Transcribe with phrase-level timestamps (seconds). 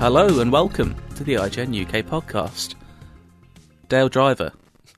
[0.00, 2.74] Hello and welcome to the IGN UK podcast.
[3.90, 4.52] Dale Driver,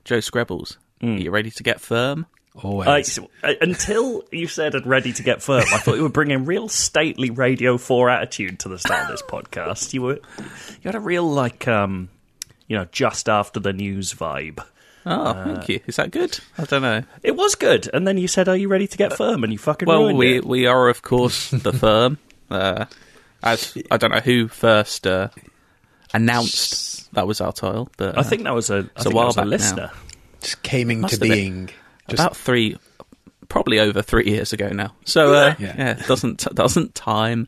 [0.05, 2.25] Joe Skrebels, are you ready to get firm?
[2.63, 3.19] Always.
[3.19, 6.45] Uh, uh, until you said and ready to get firm, I thought you were bringing
[6.45, 9.93] real stately Radio Four attitude to the start of this podcast.
[9.93, 12.07] You were, you had a real like, um,
[12.67, 14.63] you know, just after the news vibe.
[15.05, 15.81] Oh, thank you.
[15.85, 16.39] Is that good?
[16.57, 17.03] I don't know.
[17.23, 19.59] It was good, and then you said, "Are you ready to get firm?" And you
[19.59, 20.45] fucking Well, ruined we it.
[20.45, 22.19] we are of course the firm.
[22.51, 22.85] Uh,
[23.43, 25.29] as I don't know who first uh,
[26.13, 28.95] announced that was our title, but uh, I think that was a, I a think
[29.03, 29.91] that while was a back now.
[30.41, 31.31] Just came into Must have been.
[31.31, 31.69] being.
[32.09, 32.77] Just, about three,
[33.47, 34.93] probably over three years ago now.
[35.05, 35.75] So uh, Yeah.
[35.77, 37.47] yeah, doesn't doesn't time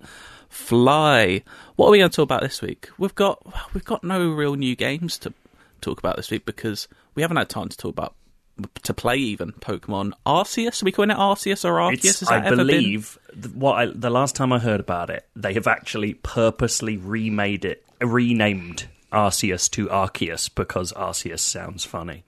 [0.49, 1.43] fly?
[1.75, 2.89] What are we going to talk about this week?
[2.97, 5.33] We've got we've got no real new games to
[5.81, 8.15] talk about this week because we haven't had time to talk about
[8.83, 10.81] to play even Pokemon Arceus.
[10.81, 12.19] Are we calling it Arceus or Arceus?
[12.21, 15.67] Has I believe th- what I, the last time I heard about it, they have
[15.67, 22.23] actually purposely remade it, renamed Arceus to Arceus because Arceus sounds funny.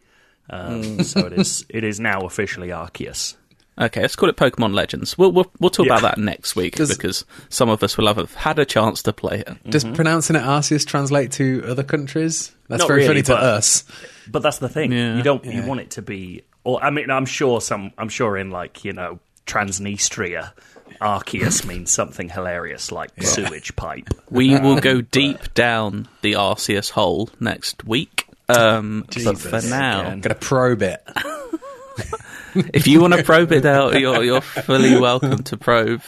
[0.50, 1.02] Um, Hmm.
[1.02, 1.66] so it is.
[1.70, 3.36] It is now officially Arceus.
[3.80, 5.18] Okay, let's call it Pokemon Legends.
[5.18, 5.98] We'll we'll, we'll talk Yeah.
[5.98, 9.14] about that next week Does- because some of us will have had a chance to
[9.14, 9.70] play it.
[9.70, 12.52] does pronouncing it Arceus translate to other countries?
[12.70, 13.84] That's Not very really, funny to but- us.
[14.30, 14.92] But that's the thing.
[14.92, 15.16] Yeah.
[15.18, 15.46] you don't.
[15.46, 16.44] You want it to be.
[16.64, 17.92] Or I mean, I'm sure some.
[17.98, 20.52] I'm sure in like you know Transnistria,
[21.00, 24.10] Arceus means something hilarious like sewage pipe.
[24.30, 28.26] We will go deep down the Arceus hole next week.
[28.50, 30.12] Um, but for now, Again.
[30.14, 31.02] I'm going to probe it.
[32.56, 36.02] if you want to probe it out, you're, you're fully welcome to probe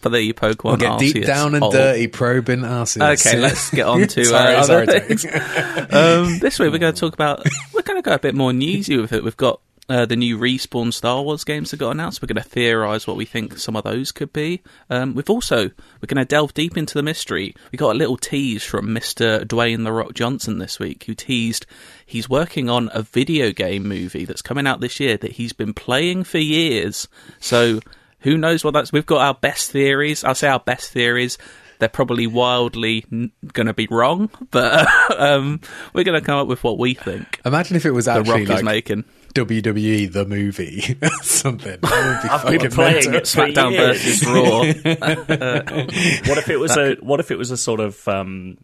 [0.00, 3.26] for the Pokemon We'll get deep Arceus down and dirty probing Arceus.
[3.26, 5.22] Okay, let's get on to Sorry, uh, sorry, other James.
[5.24, 5.92] things.
[5.92, 7.44] um, this week we're going to talk about.
[7.72, 9.22] We're going to go a bit more newsy with it.
[9.24, 12.20] We've got uh, the new respawn Star Wars games that got announced.
[12.20, 14.62] We're going to theorise what we think some of those could be.
[14.90, 17.54] Um, we've also we're going to delve deep into the mystery.
[17.70, 21.66] We got a little tease from Mister Dwayne the Rock Johnson this week, who teased
[22.04, 25.74] he's working on a video game movie that's coming out this year that he's been
[25.74, 27.08] playing for years.
[27.40, 27.80] So
[28.20, 28.92] who knows what that's?
[28.92, 30.24] We've got our best theories.
[30.24, 31.38] I'll say our best theories.
[31.78, 34.88] They're probably wildly n- going to be wrong, but
[35.18, 35.60] um,
[35.92, 38.40] we're going to come up with what we think Imagine if it was the actually
[38.40, 39.04] Rock like is making.
[39.36, 41.78] WWE the movie or something.
[41.80, 44.02] That would be I've been playing it SmackDown years.
[44.02, 44.62] versus Raw.
[46.28, 48.58] What if it was a What if it was a sort of um,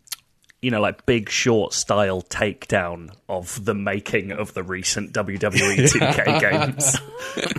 [0.60, 6.40] you know like Big Short style takedown of the making of the recent WWE 2K
[6.40, 6.96] games?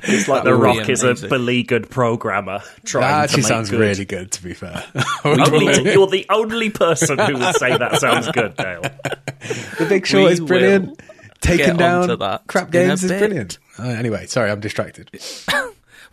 [0.04, 3.70] it's like That The Rock is a beleaguered programmer trying That to actually make sounds
[3.70, 3.80] good.
[3.80, 4.84] really good, to be fair.
[5.26, 8.82] Only, you're the only person who would say that sounds good, Dale.
[9.80, 10.90] the Big Short is brilliant.
[10.90, 11.13] will
[11.44, 13.20] Taking get down onto that crap games is bit.
[13.20, 13.58] brilliant.
[13.78, 15.10] Uh, anyway, sorry, I'm distracted.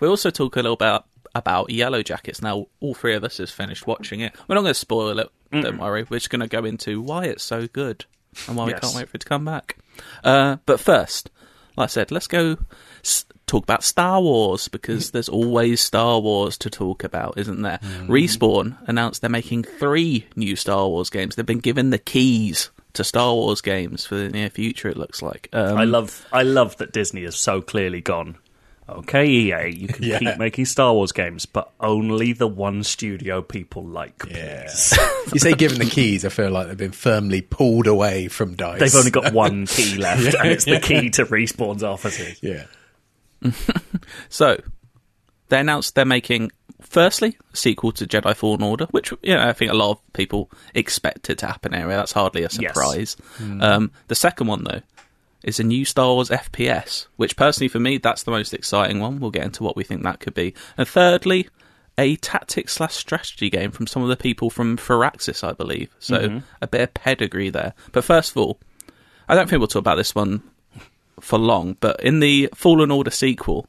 [0.01, 1.05] We also talk a little about
[1.35, 2.41] about Yellow Jackets.
[2.41, 4.35] Now, all three of us has finished watching it.
[4.49, 5.29] We're not going to spoil it.
[5.53, 6.07] Don't worry.
[6.09, 8.07] We're just going to go into why it's so good
[8.49, 9.77] and why we can't wait for it to come back.
[10.25, 11.31] Uh, but first,
[11.77, 12.57] like I said, let's go
[13.05, 17.79] s- talk about Star Wars because there's always Star Wars to talk about, isn't there?
[18.07, 21.37] Respawn announced they're making three new Star Wars games.
[21.37, 24.89] They've been given the keys to Star Wars games for the near future.
[24.89, 25.49] It looks like.
[25.53, 28.37] Um, I love I love that Disney has so clearly gone.
[28.89, 30.19] Okay, EA, you can Yeah.
[30.19, 34.15] keep making Star Wars games, but only the one studio people like.
[34.29, 34.69] Yeah.
[35.33, 38.81] You say given the keys, I feel like they've been firmly pulled away from Dice.
[38.81, 42.43] They've only got one key left, and it's the key to Respawn's offices.
[42.43, 42.65] Yeah.
[44.29, 44.61] So,
[45.49, 46.51] they announced they're making,
[46.91, 50.13] firstly, a sequel to Jedi Fallen Order, which you know, I think a lot of
[50.13, 51.95] people expected to happen anyway.
[51.95, 52.75] That's hardly a Yes.
[52.75, 53.17] surprise.
[53.61, 54.83] Um, the second one, though,
[55.43, 59.21] is a new Star Wars FPS, which personally for me, that's the most exciting one.
[59.21, 60.53] We'll get into what we think that could be.
[60.77, 61.49] And thirdly,
[61.97, 65.89] a tactics slash strategy game from some of the people from Firaxis, I believe.
[65.99, 67.73] So a bit of pedigree there.
[67.93, 68.59] But first of all,
[69.29, 70.43] I don't think we'll talk about this one
[71.21, 73.67] for long, but in the Fallen Order sequel,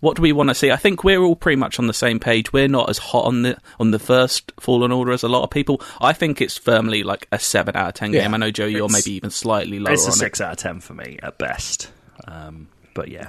[0.00, 0.70] what do we want to see?
[0.70, 2.52] I think we're all pretty much on the same page.
[2.52, 5.50] We're not as hot on the on the first Fallen Order as a lot of
[5.50, 5.80] people.
[6.00, 8.22] I think it's firmly like a seven out of ten Yeah.
[8.22, 8.34] game.
[8.34, 10.94] I know Joe, you're maybe even slightly lower It's a six out of ten for
[10.94, 11.90] me at best.
[12.26, 13.28] Um, but yeah,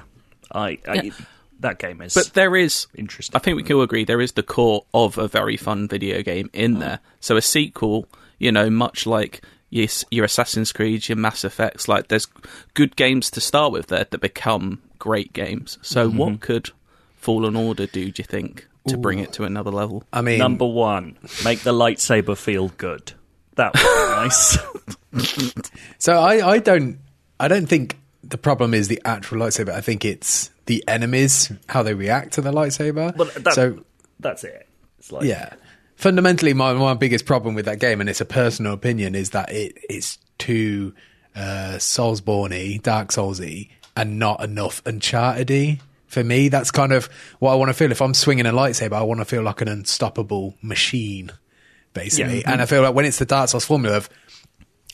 [0.51, 1.12] I, I Yeah.
[1.59, 2.13] that game is.
[2.13, 3.35] But there is, interesting.
[3.35, 6.21] I think we can all agree, there is the core of a very fun video
[6.23, 7.00] game in there.
[7.19, 8.07] So a sequel,
[8.39, 12.27] you know, much like yes, your Assassin's Creed, your Mass Effects, like there's
[12.73, 15.80] good games to start with there that become great games.
[15.81, 16.69] So what could
[17.15, 18.12] Fallen Order do?
[18.12, 20.03] Do you think to bring it to another level?
[20.13, 23.12] I mean, Number one, make the lightsaber feel good.
[23.56, 24.57] That was
[25.12, 25.53] nice.
[25.98, 27.00] so I, I don't,
[27.39, 29.69] I don't think the problem is the actual lightsaber.
[29.69, 33.18] I think it's the enemies how they react to the lightsaber.
[33.18, 33.83] But that, so
[34.19, 34.68] that's it.
[35.00, 35.54] It's like yeah,
[35.95, 39.51] fundamentally, my my biggest problem with that game, and it's a personal opinion, is that
[39.51, 40.94] it it's too
[41.36, 45.80] uh, Soulsborne-y, Dark Soulsy, and not enough Uncharted-y.
[46.08, 47.06] For me, that's kind of
[47.40, 47.90] what I want to feel.
[47.92, 51.32] If I'm swinging a lightsaber, I want to feel like an unstoppable machine,
[51.94, 52.42] basically.
[52.42, 52.52] Yeah.
[52.52, 54.10] And I feel like when it's the Dark Souls formula of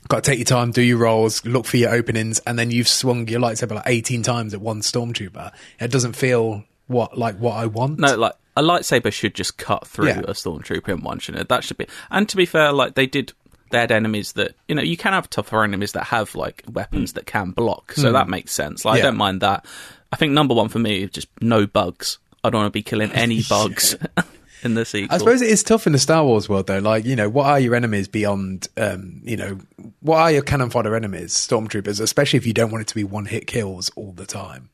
[0.07, 2.87] got to take your time, do your rolls, look for your openings, and then you've
[2.87, 5.51] swung your lightsaber like 18 times at one stormtrooper.
[5.79, 7.97] It doesn't feel what like what I want.
[7.97, 10.19] No, like a lightsaber should just cut through Yeah.
[10.19, 11.49] a stormtrooper in one, shouldn't it?
[11.49, 11.87] That should be.
[12.11, 13.33] And to be fair, like they did,
[13.71, 17.25] had enemies that you know you can have tougher enemies that have like weapons that
[17.25, 18.85] can block, so that makes sense.
[18.85, 18.97] Like.
[18.97, 19.03] Yeah.
[19.03, 19.65] I don't mind that.
[20.11, 22.17] I think number one for me is just no bugs.
[22.43, 23.95] I don't want to be killing any bugs
[24.63, 25.13] in the sequel.
[25.13, 26.79] I suppose it is tough in the Star Wars world, though.
[26.79, 29.59] Like, you know, what are your enemies beyond, um, you know,
[30.01, 33.03] what are your cannon fodder enemies, stormtroopers, especially if you don't want it to be
[33.03, 34.69] one hit kills all the time.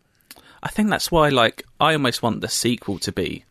[0.61, 3.43] I think that's why, like, I almost want the sequel to be.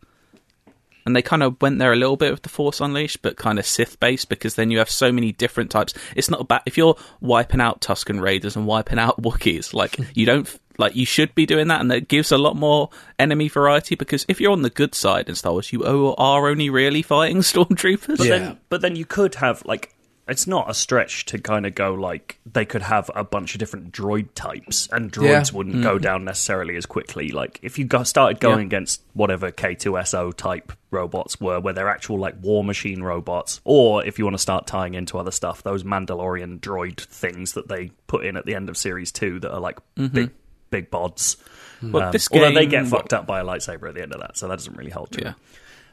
[1.05, 3.59] And they kind of went there a little bit with the Force Unleashed, but kind
[3.59, 5.93] of Sith based because then you have so many different types.
[6.15, 10.25] It's not about if you're wiping out Tusken Raiders and wiping out Wookiees, like you
[10.25, 12.89] don't like you should be doing that, and that gives a lot more
[13.19, 13.95] enemy variety.
[13.95, 17.37] Because if you're on the good side in Star Wars, you are only really fighting
[17.41, 18.17] stormtroopers.
[18.17, 18.37] But Yeah.
[18.39, 19.93] then, but then you could have like
[20.27, 23.59] it's not a stretch to kind of go like they could have a bunch of
[23.59, 25.57] different droid types, and droids Yeah.
[25.57, 27.29] wouldn't go down necessarily as quickly.
[27.29, 28.65] Like if you got started going Yeah.
[28.65, 34.17] against whatever K2SO type robots were, where they're actual like war machine robots, or if
[34.17, 38.25] you want to start tying into other stuff, those Mandalorian droid things that they put
[38.25, 40.31] in at the end of series two that are like big
[40.69, 41.35] big bods.
[41.81, 44.21] Well, Um, this although they get fucked up by a lightsaber at the end of
[44.21, 45.23] that, so that doesn't really hold true.
[45.25, 45.33] Yeah.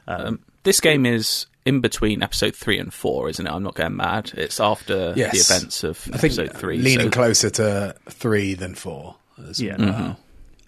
[0.07, 3.51] Um, this game is in between episode three and four, isn't it?
[3.51, 4.31] I'm not getting mad.
[4.35, 5.47] It's after Yes.
[5.47, 6.77] the events of I think episode three.
[6.77, 9.15] leaning so- closer to three than four.
[9.49, 9.75] as Yeah.
[9.79, 10.19] well.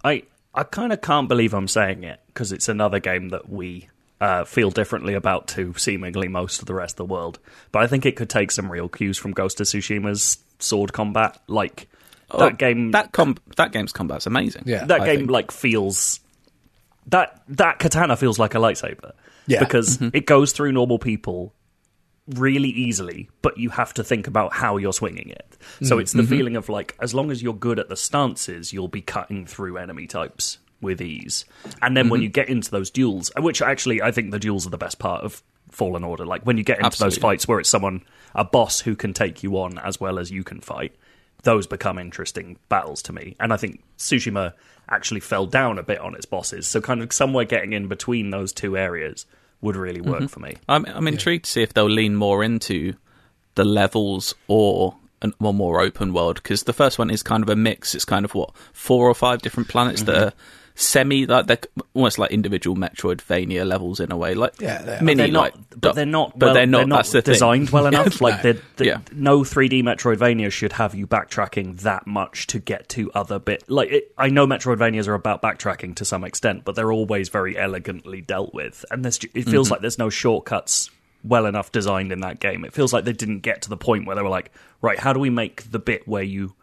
[0.04, 0.24] I
[0.56, 3.90] I kind of can't believe I'm saying it because it's another game that we
[4.22, 7.40] uh, feel differently about to seemingly most of the rest of the world.
[7.72, 11.38] But I think it could take some real cues from Ghost of Tsushima's sword combat.
[11.48, 11.88] Like
[12.32, 14.64] Oh, that game, that com- that game's combat's amazing.
[14.66, 14.86] Yeah.
[14.86, 15.32] that I game think.
[15.32, 16.20] like feels
[17.08, 19.12] that that katana feels like a lightsaber.
[19.48, 19.60] Yeah.
[19.60, 20.16] because Mm-hmm.
[20.16, 21.54] it goes through normal people
[22.28, 25.58] really easily, but you have to think about how you're swinging it.
[25.82, 26.30] So it's the Mm-hmm.
[26.30, 29.78] feeling of like, as long as you're good at the stances, you'll be cutting through
[29.78, 31.44] enemy types with ease.
[31.82, 32.24] And then when Mm-hmm.
[32.24, 35.24] you get into those duels, which actually I think the duels are the best part
[35.24, 36.26] of Fallen Order.
[36.26, 38.04] Like when you get into those fights where it's someone,
[38.36, 40.96] a boss who can take you on as well as you can fight,
[41.44, 43.36] those become interesting battles to me.
[43.40, 44.54] And I think Tsushima
[44.90, 46.68] actually fell down a bit on its bosses.
[46.68, 49.26] So kind of somewhere getting in between those two areas
[49.62, 50.26] would really work Mm-hmm.
[50.28, 50.56] for me.
[50.68, 52.94] I'm I'm intrigued to see if they'll lean more into
[53.56, 57.50] the levels or an, one more open world because the first one is kind of
[57.50, 57.96] a mix.
[57.96, 60.28] It's kind of what four or five different planets that Mm-hmm.
[60.28, 60.34] are
[60.76, 61.58] semi like they're
[61.94, 65.02] almost like individual Metroidvania levels in a way, like Yeah, they are.
[65.04, 66.38] mini they're not, like, but they're not.
[66.38, 66.90] but well- they're not.
[66.90, 67.34] that's the thing.
[67.34, 68.22] designed well enough.
[68.22, 68.98] like they're, they're- Yeah.
[69.12, 73.64] no 3D Metroidvania should have you backtracking that much to get to other bit.
[73.70, 77.58] Like it, I know Metroidvanias are about backtracking to some extent, but they're always very
[77.58, 79.72] elegantly dealt with, and there's, it feels Mm-hmm.
[79.74, 80.90] like there's no shortcuts
[81.24, 82.66] well enough designed in that game.
[82.66, 85.14] It feels like they didn't get to the point where they were like, right, how
[85.14, 86.54] do we make the bit where you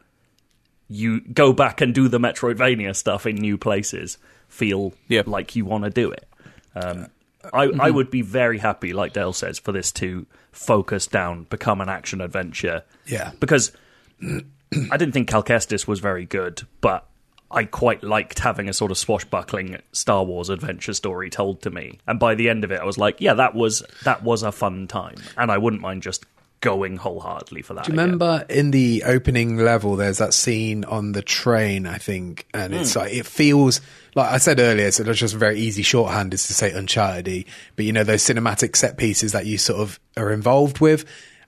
[0.90, 5.22] you go back and do the Metroidvania stuff in new places feel Yeah.
[5.24, 6.28] like you want to do it.
[6.74, 7.06] Um,
[7.52, 7.80] I, Mm-hmm.
[7.80, 11.88] I would be very happy, like Dale says, for this to focus down, become an
[11.88, 12.82] action adventure.
[13.06, 13.30] Yeah.
[13.40, 13.72] Because
[14.22, 17.06] I didn't think Cal Kestis was very good, but
[17.50, 21.98] I quite liked having a sort of swashbuckling Star Wars adventure story told to me.
[22.06, 24.52] And by the end of it, I was like, yeah, that was that was a
[24.52, 26.26] fun time, and I wouldn't mind just
[26.60, 27.84] going wholeheartedly for that.
[27.84, 32.46] Do you remember in the opening level, there's that scene on the train, I think,
[32.52, 33.00] and it's hmm.
[33.00, 33.80] like, it feels
[34.14, 37.84] like I said earlier, so that's just very easy shorthand is to say Uncharted but
[37.84, 41.04] you know, those cinematic set pieces that you sort of are involved with.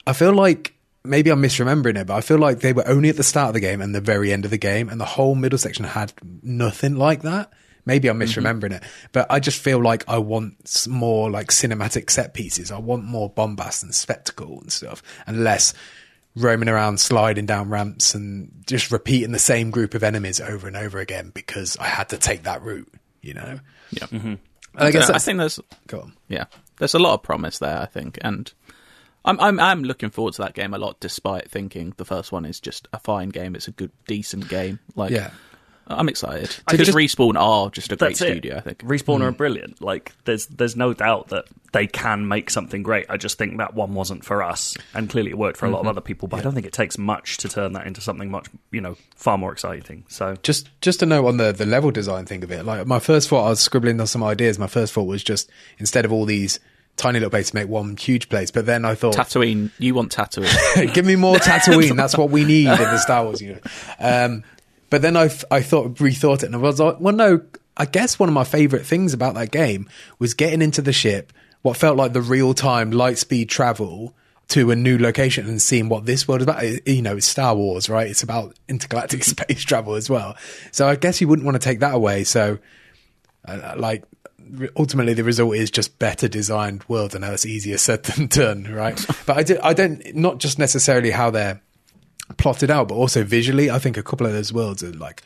[0.07, 3.17] I feel like maybe I'm misremembering it, but I feel like they were only at
[3.17, 5.35] the start of the game and the very end of the game, and the whole
[5.35, 7.53] middle section had nothing like that.
[7.85, 8.41] Maybe I'm mm-hmm.
[8.41, 12.71] misremembering it, but I just feel like I want more like cinematic set pieces.
[12.71, 15.75] I want more bombast and spectacle and stuff, and less
[16.37, 20.77] roaming around, sliding down ramps, and just repeating the same group of enemies over and
[20.77, 22.93] over again because I had to take that route.
[23.21, 23.61] You know,
[23.91, 24.07] Yeah.
[24.07, 24.35] Mm-hmm.
[24.75, 26.13] And I guess I think there's go on.
[26.29, 26.47] yeah,
[26.79, 27.79] there's a lot of promise there.
[27.79, 28.53] I think, and
[29.25, 32.45] I'm I'm I'm looking forward to that game a lot, despite thinking the first one
[32.45, 33.55] is just a fine game.
[33.55, 34.79] It's a good, decent game.
[34.97, 35.31] Like, Yeah.
[35.89, 38.33] Uh, I'm excited because just- Respawn are just a great That's it.
[38.33, 38.57] studio.
[38.57, 38.79] I think.
[38.79, 39.37] Respawn are hmm.
[39.37, 39.81] brilliant.
[39.81, 43.07] Like there's there's no doubt that they can make something great.
[43.09, 45.79] I just think that one wasn't for us, and clearly it worked for a lot
[45.79, 45.91] of mm-hmm.
[45.91, 46.29] other people.
[46.29, 48.97] But I don't think it takes much to turn that into something much you know
[49.17, 50.05] far more exciting.
[50.09, 52.99] So Just just to know on the the level design thing of it, like my
[52.99, 54.59] first thought, I was scribbling on some ideas.
[54.59, 56.61] My first thought was just instead of all these
[56.97, 58.51] tiny little place to make one huge place.
[58.51, 60.93] But then I thought, Tatooine, you want Tatooine?
[60.95, 61.97] give me more Tatooine.
[61.97, 63.63] That's what we need in the Star Wars universe.
[63.99, 64.45] Um,
[64.93, 67.41] but then I, I thought rethought it, and I was like, well, no.
[67.79, 71.33] I guess one of my favorite things about that game was getting into the ship,
[71.63, 74.15] what felt like the real time light speed travel
[74.49, 76.87] to a new location and seeing what this world is about.
[76.87, 78.07] You know, it's Star Wars, right?
[78.07, 80.37] It's about intergalactic space travel as well.
[80.73, 82.25] So I guess you wouldn't want to take that away.
[82.25, 82.59] So,
[83.49, 84.05] uh, like,
[84.77, 87.17] ultimately, the result is just better designed worlds.
[87.17, 89.03] I know it's easier said than done, right?
[89.27, 91.63] but I, do, I don't, not just necessarily how they're
[92.37, 93.71] plotted out, but also visually.
[93.71, 95.23] I think a couple of those worlds are like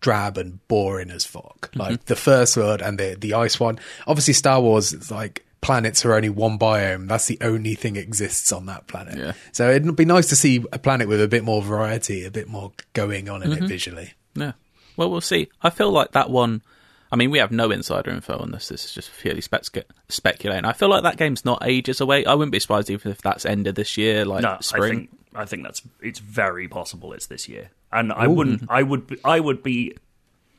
[0.00, 1.70] drab and boring as fuck.
[1.70, 1.80] Mm-hmm.
[1.80, 3.78] Like the first world and the the ice one.
[4.06, 7.08] Obviously, Star Wars is like planets are only one biome.
[7.08, 9.16] That's the only thing exists on that planet.
[9.16, 9.32] Yeah.
[9.52, 12.48] So it'd be nice to see a planet with a bit more variety, a bit
[12.48, 13.64] more going on in Mm-hmm.
[13.64, 14.12] it visually.
[14.34, 14.52] Yeah.
[14.96, 15.48] Well, we'll see.
[15.62, 16.62] I feel like that one.
[17.10, 18.68] I mean, we have no insider info on this.
[18.68, 20.64] This is just purely spec- speculating.
[20.64, 22.24] I feel like that game's not ages away.
[22.26, 25.08] I wouldn't be surprised even if that's end of this year, like No, spring.
[25.34, 28.64] I think that's it's very possible it's this year, and I wouldn't.
[28.68, 29.20] I would.
[29.24, 29.96] I would be.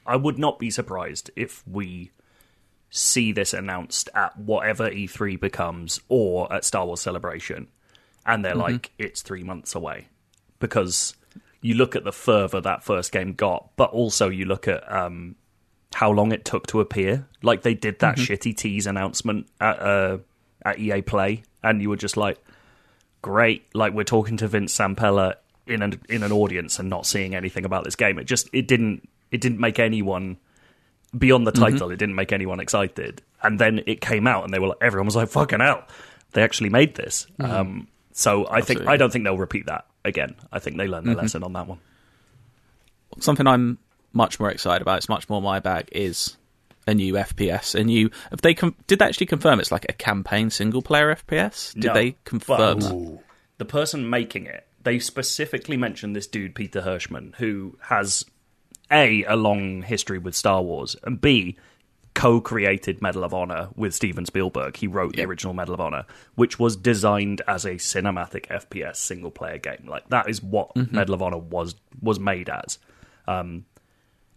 [0.05, 2.11] I would not be surprised if we
[2.89, 7.67] see this announced at whatever E3 becomes or at Star Wars Celebration,
[8.25, 10.07] and they're like, it's three months away,
[10.59, 11.15] because
[11.61, 15.35] you look at the fervor that first game got, but also you look at um,
[15.95, 17.27] how long it took to appear.
[17.41, 20.17] Like they did that shitty tease announcement at uh,
[20.63, 22.37] at EA Play, and you were just like,
[23.25, 23.65] great.
[23.73, 25.33] Like we're talking to Vince Zampella
[25.65, 28.19] in an in an audience and not seeing anything about this game.
[28.19, 30.37] It just it didn't it didn't make anyone
[31.17, 31.71] beyond the mm-hmm.
[31.71, 31.89] title.
[31.89, 33.23] It didn't make anyone excited.
[33.41, 35.83] And then it came out, and they were like, everyone was like, "Fucking hell,
[36.33, 37.51] they actually made this." Mm-hmm.
[37.51, 40.35] Um, so I think I don't think they'll repeat that again.
[40.51, 41.23] I think they learned their mm-hmm.
[41.23, 41.79] lesson on that one.
[43.19, 43.79] Something I'm
[44.13, 44.97] much more excited about.
[44.99, 45.89] It's much more my bag.
[45.91, 46.37] Is
[46.87, 47.73] a new FPS.
[47.75, 48.09] A new.
[48.29, 51.73] Have they com- did they actually confirm it's like a campaign single player FPS?
[51.73, 52.79] Did No, they confirm?
[52.81, 53.19] that?
[53.57, 58.25] The person making it, they specifically mentioned this dude Peter Hirschmann, who has
[58.91, 61.57] a a long history with Star Wars, and b
[62.13, 64.77] co-created Medal of Honor with Steven Spielberg.
[64.77, 69.31] He wrote the original Medal of Honor, which was designed as a cinematic FPS single
[69.31, 69.85] player game.
[69.87, 72.77] Like that is what Medal of Honor was was made as.
[73.27, 73.65] Um,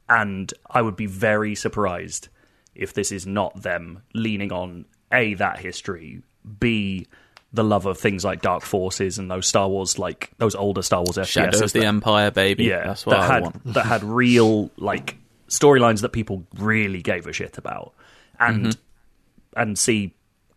[0.08, 2.28] and I would be very surprised
[2.78, 6.22] if this is not them leaning on a that history,
[6.58, 7.06] b
[7.52, 11.00] the love of things like Dark Forces and those Star Wars like those older Star
[11.00, 11.26] Wars FPSs.
[11.26, 12.64] Shadow of the that- Empire, baby.
[12.64, 13.74] yeah, that's what that I had want.
[13.74, 15.16] that had real like
[15.48, 17.94] storylines that people really gave a shit about,
[18.38, 19.60] and Mm-hmm.
[19.60, 20.14] and see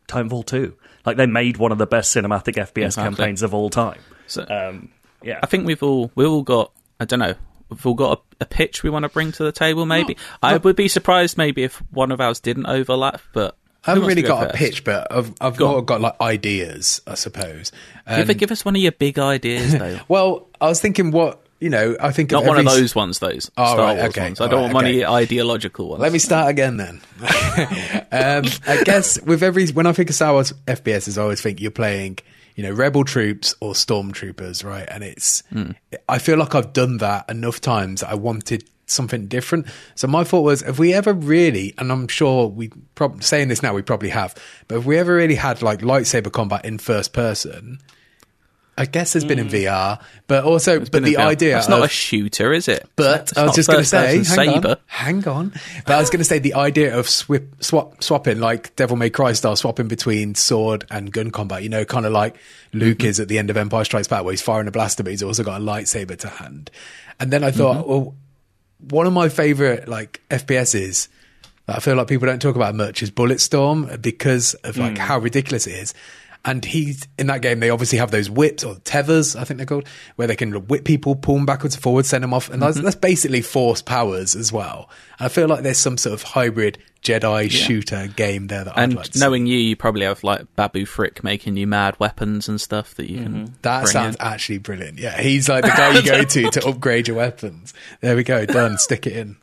[0.08, 0.76] Titanfall two.
[1.06, 3.04] Like they made one of the best cinematic FPS Exactly.
[3.16, 4.00] campaigns of all time.
[4.28, 4.90] So, Um,
[5.24, 7.36] yeah, I think we've all we've all got I don't know
[7.72, 9.86] we've all got a, a pitch we want to bring to the table.
[9.88, 13.22] Maybe I would be surprised maybe if one of ours didn't overlap.
[13.34, 16.22] But I haven't really go got a pitch, but I've I've Go got, got like
[16.22, 17.72] ideas, I suppose.
[18.08, 20.00] Give, Um, give us one of your big ideas though.
[20.08, 21.96] well, I was thinking what you know.
[22.00, 24.42] I think Not of one of those ones, those Oh, Star right, Wars okay, ones.
[24.42, 24.92] I don't right, want one okay.
[24.94, 26.02] of your ideological ones.
[26.02, 27.02] Let me start again then.
[28.12, 31.60] um, I guess with every when I think of Star Wars FPSs, I always think
[31.62, 32.20] you're playing,
[32.62, 34.88] you know, rebel troops or stormtroopers, right?
[34.88, 35.42] And it's,
[36.08, 38.04] I feel like I've done that enough times.
[38.04, 39.66] I wanted something different.
[39.96, 43.64] So my thought was, have we ever really, and I'm sure we probably saying this
[43.64, 44.36] now, we probably have,
[44.68, 47.80] but have we ever really had like lightsaber combat in first person?
[48.78, 51.90] I guess there's been in VR, but also, but the idea It's not of- a
[51.90, 52.88] shooter, is it?
[52.96, 54.70] but It's I was just going to say, hang saber.
[54.70, 55.54] on, hang on.
[55.86, 59.10] But I was going to say the idea of swip, swap, swapping, like Devil May
[59.10, 61.64] Cry style, swapping between sword and gun combat.
[61.64, 62.38] You know, kind of like
[62.74, 63.08] Luke Mm-hmm.
[63.08, 65.22] is at the end of Empire Strikes Back, where he's firing a blaster, but he's
[65.22, 66.72] also got a lightsaber to hand.
[67.20, 67.90] And then I thought, Mm-hmm.
[67.90, 68.16] well,
[68.90, 71.08] one of my favorite like FPSs
[71.68, 75.20] that I feel like people don't talk about much is Bulletstorm because of like how
[75.20, 75.94] ridiculous it is.
[76.44, 77.60] And he's in that game.
[77.60, 80.86] They obviously have those whips or tethers, I think they're called, where they can whip
[80.86, 84.36] people, pull them backwards and forwards, send them off, and that's, that's basically force powers
[84.36, 84.90] as well.
[85.20, 88.94] And I feel like there's some sort of hybrid Jedi shooter game there that And
[88.94, 89.20] I'd like to see.
[89.24, 93.08] knowing you, you probably have like Babu Frick making you mad weapons and stuff that
[93.10, 93.46] you Mm-hmm.
[93.46, 93.56] can.
[93.62, 94.22] That bring sounds in.
[94.22, 94.98] actually brilliant.
[94.98, 97.74] Yeah, he's like the guy you go to to upgrade your weapons.
[98.02, 98.80] There we go, done.
[98.80, 99.38] Stick it in.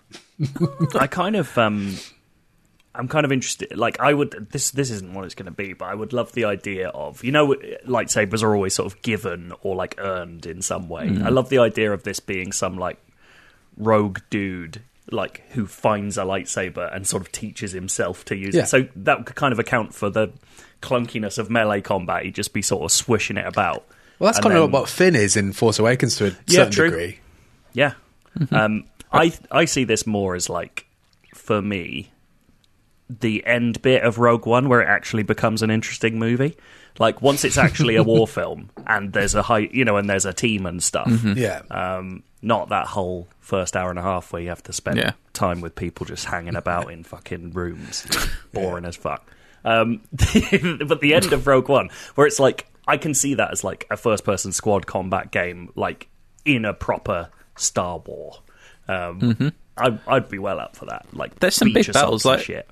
[0.99, 1.97] I kind of um
[2.99, 5.73] I'm kind of interested like I would this this isn't what it's going to be
[5.73, 7.55] but I would love the idea of you know
[7.87, 11.05] lightsabers are always sort of given or like earned in some way.
[11.25, 12.99] I love the idea of this being some like
[13.77, 18.65] rogue dude like who finds a lightsaber and sort of teaches himself to use Yeah.
[18.65, 18.67] it.
[18.69, 20.31] So that could kind of account for the
[20.83, 22.25] clunkiness of melee combat.
[22.25, 23.87] He'd just be sort of swishing it about.
[24.19, 26.73] Well, that's And kind of what Finn is in Force Awakens to a Yeah, certain
[26.73, 26.91] true.
[26.91, 27.19] degree.
[27.73, 27.93] Yeah.
[28.51, 30.85] Um, I I see this more as like
[31.35, 32.11] for me,
[33.11, 36.57] the end bit of Rogue One where it actually becomes an interesting movie.
[36.99, 40.27] Like once it's actually a war film and there's a high, you know, and there's
[40.27, 41.11] a team and stuff.
[41.25, 41.63] Yeah.
[41.71, 45.13] Um, not that whole first hour and a half where you have to spend Yeah.
[45.33, 48.07] time with people just hanging about in fucking rooms,
[48.53, 49.31] boring as fuck.
[49.65, 53.65] Um, but the end of Rogue One, where it's like I can see that as
[53.65, 56.09] like a first-person squad combat game, like
[56.45, 58.39] in a proper Star War.
[58.87, 61.07] Um, I'd, I'd be well up for that.
[61.13, 61.39] Like Mm-hmm.
[61.41, 62.69] There's some beach big battles, like- shit.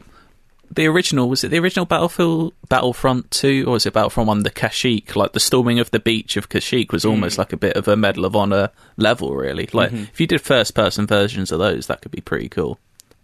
[0.70, 4.42] The original was it the original Battlefield Battlefront two or was it Battlefront one?
[4.42, 7.76] The Kashyyyk, like the storming of the beach of Kashyyyk, was almost like a bit
[7.76, 9.68] of a Medal of Honor level, really.
[9.72, 12.78] Like if you did first person versions of those, that could be pretty cool.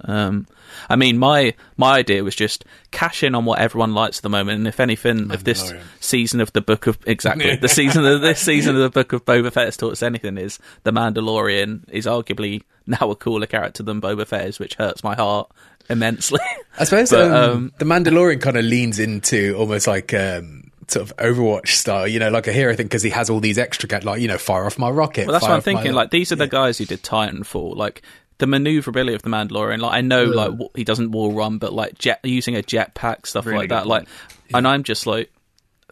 [0.05, 0.47] Um,
[0.89, 4.29] I mean, my my idea was just cash in on what everyone likes at the
[4.31, 8.21] moment, and if anything, if this season of the book of exactly the season of
[8.21, 11.89] this season of the book of Boba Fett has taught us anything is the Mandalorian
[11.91, 15.51] is arguably now a cooler character than Boba Fett is, which hurts my heart
[15.89, 16.41] immensely.
[16.79, 21.11] I suppose But, um, um, the Mandalorian kind of leans into almost like um, sort
[21.11, 23.89] of Overwatch style, you know, like a hero thing because he has all these extra,
[23.89, 25.27] ga- like you know, fire off my rocket.
[25.27, 25.93] Well, that's what I'm off my- thinking.
[25.93, 27.77] Like these are the guys who did Titanfall.
[27.77, 28.03] Like
[28.39, 29.79] the maneuverability of the Mandalorian.
[29.81, 33.27] Like I know, like w- he doesn't wall run, but like jet using a jetpack
[33.27, 33.87] stuff Really like good that.
[33.87, 34.09] Like,
[34.53, 35.31] and I'm just like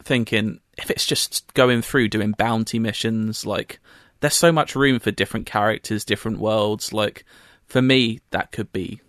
[0.03, 3.79] thinking if it's just going through doing bounty missions, like
[4.19, 6.91] there's so much room for different characters, different worlds.
[6.91, 7.23] Like
[7.67, 8.99] for me, that could be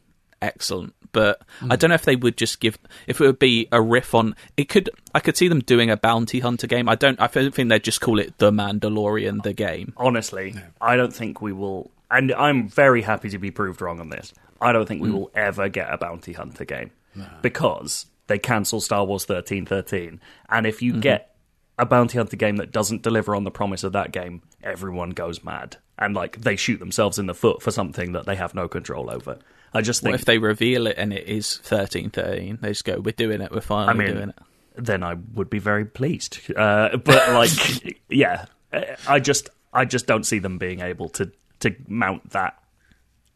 [0.43, 0.95] excellent.
[1.13, 1.69] But I hmm.
[1.69, 4.69] don't know if they would just give if it would be a riff on it.
[4.69, 6.89] Could I could see them doing a bounty hunter game?
[6.89, 7.21] I don't.
[7.21, 9.93] I don't think they'd just call it the Mandalorian, the game.
[9.97, 11.91] honestly, I don't think we will.
[12.11, 14.35] And I'm very happy to be proved wrong on this.
[14.61, 15.17] I don't think we hmm.
[15.17, 16.91] will ever get a bounty hunter game
[17.41, 20.21] because they cancel Star Wars 1313.
[20.49, 21.01] And if you mm-hmm.
[21.01, 21.35] get
[21.79, 25.43] a bounty hunter game that doesn't deliver on the promise of that game, everyone goes
[25.43, 28.69] mad and like they shoot themselves in the foot for something that they have no
[28.69, 29.39] control over.
[29.75, 32.59] I just What think if they reveal it and it is thirteen thirteen?
[32.61, 33.51] They just go, "We're doing it.
[33.51, 34.39] We're I finally doing it."
[34.77, 36.39] then I would be very pleased.
[36.57, 38.47] Uh, but like, yeah,
[39.07, 41.31] I just I just don't see them being able to
[41.61, 42.63] to mount that,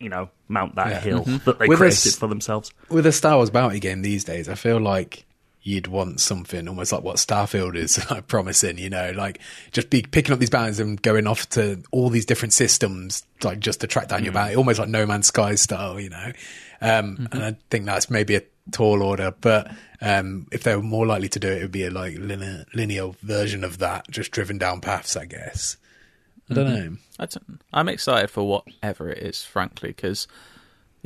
[0.01, 1.01] you know, mount that Yeah.
[1.01, 2.72] hill that they With created us- for themselves.
[2.90, 5.25] with a Star Wars bounty game these days, I feel like
[5.66, 9.40] you'd want something almost like what Starfield is like, promising, you know, like
[9.72, 13.59] just be picking up these bounties and going off to all these different systems, like
[13.59, 16.33] just to track down your bounty, almost like No Man's Sky style, you know.
[16.81, 21.05] Um, And I think that's maybe a tall order, but um, if they were more
[21.05, 24.31] likely to do it, it would be a like linear, linear version of that, just
[24.31, 25.79] driven down paths, I guess.
[26.48, 26.96] I don't know.
[27.18, 30.29] I don't, I'm excited for whatever it is, frankly, because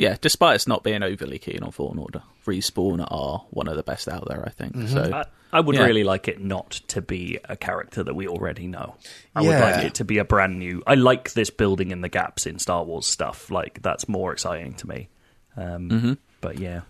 [0.00, 3.82] yeah, despite us not being overly keen on Fallen Order, Respawn are one of the
[3.82, 4.42] best out there.
[4.46, 5.10] I think so.
[5.12, 5.84] I, I would Yeah.
[5.84, 8.94] really like it not to be a character that we already know.
[9.36, 10.82] I would like it to be a brand new.
[10.86, 13.50] I like this building in the gaps in Star Wars stuff.
[13.50, 15.08] Like that's more exciting to me.
[15.56, 16.12] Um, Mm-hmm.
[16.40, 16.80] But yeah,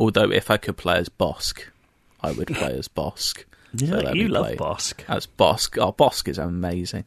[0.00, 1.60] Although, if I could play as Bosk,
[2.20, 3.44] I would play as Bosk.
[3.78, 5.04] So yeah let you love play Bosk.
[5.08, 5.76] as Bosk.
[5.80, 7.04] Oh, Bosk is amazing.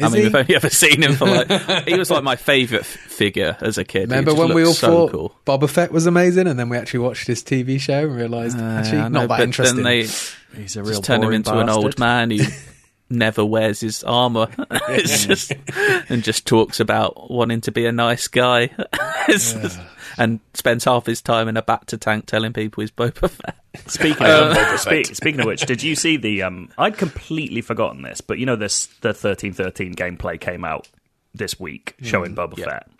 [0.00, 0.22] I mean, he?
[0.24, 3.78] we've only ever seen him for like he was like my favourite f- figure as
[3.78, 4.10] a kid.
[4.10, 5.32] Remember when we all looked so thought cool.
[5.46, 8.98] Boba Fett was amazing, and then we actually watched his TV show and realised actually
[8.98, 9.76] Uh, I know, not that but interesting.
[9.76, 10.00] Then they
[10.62, 12.38] He's a real just turn him boring into an old man who
[13.10, 14.48] never wears his armor.
[14.88, 15.52] it's just
[16.08, 18.70] and just talks about wanting to be a nice guy,
[19.28, 19.78] It's just-
[20.18, 23.56] and spends half his time in a bacta tank telling people he's Boba Fett.
[23.86, 26.42] Speaking of spe- speaking of which, did you see the?
[26.42, 30.88] Um, I'd completely forgotten this, but you know this the thirteen thirteen gameplay came out
[31.34, 32.64] this week showing Boba yeah.
[32.66, 32.90] Fett.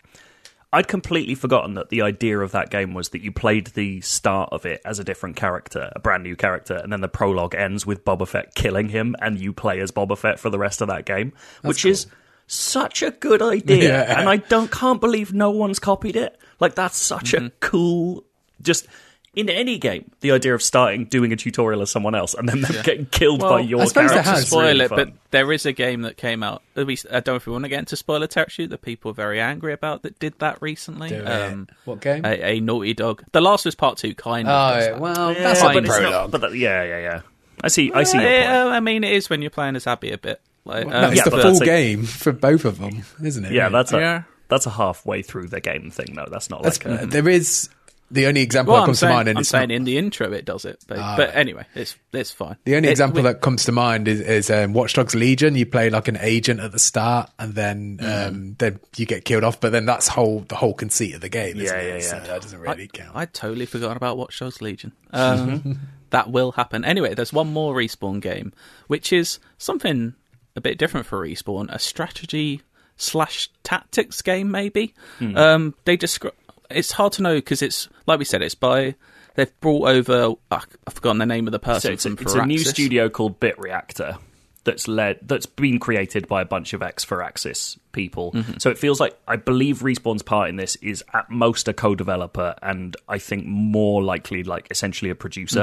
[0.73, 4.49] I'd completely forgotten that the idea of that game was that you played the start
[4.51, 7.85] of it as a different character, a brand new character, and then the prologue ends
[7.85, 10.89] with Boba Fett killing him, and you play as Boba Fett for the rest of
[10.89, 12.05] that game, which is
[12.47, 14.19] such a good idea, Yeah.
[14.19, 16.37] and I don't can't believe no one's copied it.
[16.59, 18.23] Like that's such a cool,
[18.61, 18.87] just
[19.35, 22.61] in any game, the idea of starting doing a tutorial as someone else and then
[22.61, 24.15] them getting killed by your I suppose character.
[24.23, 24.47] there has.
[24.47, 24.97] spoil really it, fun.
[24.97, 26.63] but there is a game that came out.
[26.75, 29.11] At least I don't know if we want to get into spoiler territory that people
[29.11, 31.09] are very angry about that did that recently.
[31.09, 31.25] Do it.
[31.27, 32.25] Um, what game?
[32.25, 33.23] a, a Naughty Dog.
[33.31, 34.75] The Last was Part Two, kind of.
[34.75, 34.99] oh, that.
[34.99, 36.31] well, Yeah, that's but like it's not- prologue.
[36.31, 37.21] but that- yeah, yeah, yeah.
[37.61, 37.91] I see.
[37.93, 38.39] I see your point.
[38.41, 40.41] Yeah, I mean, it is when you're playing as Abby a bit.
[40.65, 43.51] Like, no, um, it's yeah, the full a- game for both of them, isn't it?
[43.51, 44.23] Yeah, that's a Yeah.
[44.49, 46.27] That's a halfway through the game thing, though.
[46.29, 47.69] That's not That's, like a, there is
[48.09, 49.83] the only example well, that comes saying, to mind, and I'm it's saying not- in
[49.83, 51.15] the intro it does it, but, Ah.
[51.17, 52.55] but anyway, it's it's fine.
[52.63, 55.55] the only It- example we- that comes to mind is, is um, Watch Dogs Legion.
[55.55, 58.27] You play like an agent at the start, and then Mm.
[58.27, 59.59] um, then you get killed off.
[59.59, 61.57] But then that's whole the whole conceit of the game.
[61.59, 62.01] Isn't Yeah, it?
[62.01, 62.23] yeah, So yeah.
[62.27, 63.11] that doesn't really count.
[63.13, 64.93] I'd totally forgot about Watch Dogs Legion.
[65.11, 65.79] Um,
[66.11, 66.85] that will happen.
[66.85, 68.53] Anyway, there's one more Respawn game,
[68.87, 70.13] which is something
[70.55, 72.61] a bit different for Respawn, a strategy
[72.97, 74.93] slash tactics game, maybe.
[75.21, 76.33] Um, they describe.
[76.69, 78.95] it's hard to know because it's like we said, it's by
[79.35, 80.33] they've brought over.
[80.51, 83.09] uh, I've forgotten the name of the person So it's, from it's a new studio
[83.09, 84.17] called Bit Reactor
[84.63, 88.33] that's led that's been created by a bunch of ex Firaxis people.
[88.33, 88.57] Mm-hmm.
[88.59, 92.55] So it feels like I believe Respawn's part in this is at most a co-developer,
[92.61, 95.61] and I think more likely like essentially a producer,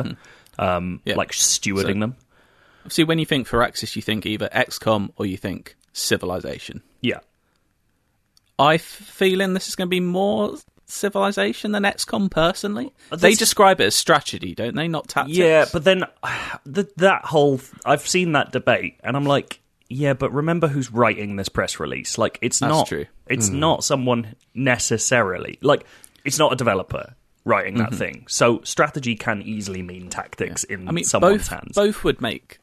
[0.59, 1.09] um, Mm-hmm.
[1.11, 1.17] Yeah.
[1.17, 2.17] like stewarding So- them.
[2.89, 6.83] See, when you think Firaxis, you think either XCOM or you think Civilization.
[7.05, 7.21] Yeah,
[8.59, 12.31] I f- feeling this is going to be more Civilization than XCOM.
[12.31, 14.87] Personally, Uh, they describe it as strategy, don't they?
[14.87, 15.37] Not tactics.
[15.39, 16.05] yeah, but then
[16.73, 19.61] th- that whole I've seen that debate, and I'm like.
[19.91, 22.17] Yeah, but remember who's writing this press release?
[22.19, 22.87] Like, it's That's not.
[22.89, 23.05] true.
[23.29, 25.59] It's not someone necessarily.
[25.61, 25.85] Like,
[26.25, 27.15] it's not a developer
[27.45, 28.25] writing that thing.
[28.29, 31.75] So strategy can easily mean tactics in I mean, someone's both hands.
[31.75, 32.59] both would make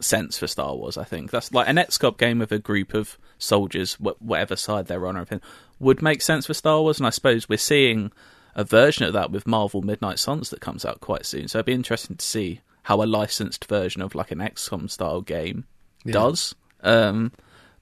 [0.00, 0.96] sense for Star Wars.
[0.96, 4.86] I think that's like an XCOM game with a group of soldiers, wh- whatever side
[4.86, 5.40] they're on, or anything,
[5.78, 6.98] would make sense for Star Wars.
[6.98, 8.12] And I suppose we're seeing
[8.54, 11.48] a version of that with Marvel Midnight Suns that comes out quite soon.
[11.48, 15.20] So it'd be interesting to see how a licensed version of like an XCOM style
[15.20, 15.64] game
[16.06, 16.54] does.
[16.82, 17.32] Um,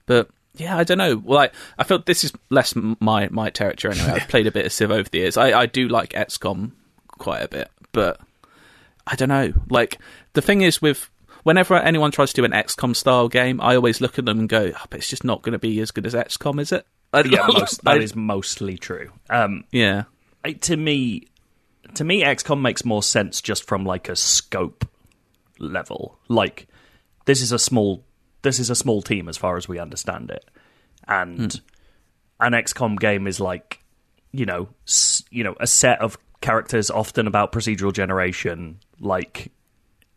[0.05, 1.17] but yeah, I don't know.
[1.17, 4.19] Well, I, I feel this is less my my territory anyway.
[4.19, 5.37] I've played a bit of Civ over the years.
[5.37, 6.71] I, I do like XCOM
[7.07, 8.19] quite a bit, but
[9.05, 9.53] I don't know.
[9.69, 9.99] Like
[10.33, 11.09] the thing is with
[11.43, 14.49] whenever anyone tries to do an XCOM style game, I always look at them and
[14.49, 16.85] go, oh, but it's just not going to be as good as XCOM, is it?
[17.13, 19.11] I, yeah, most, that I- is mostly true.
[19.29, 20.03] Um, yeah.
[20.43, 21.27] I- to me,
[21.95, 24.85] to me, XCOM makes more sense just from like a scope
[25.59, 26.17] level.
[26.27, 26.67] Like,
[27.25, 28.03] this is a small,
[28.41, 30.43] this is a small team as far as we understand it,
[31.07, 31.61] and
[32.39, 33.79] an XCOM game is like,
[34.31, 39.52] you know, s- you know, a set of characters, often about procedural generation, like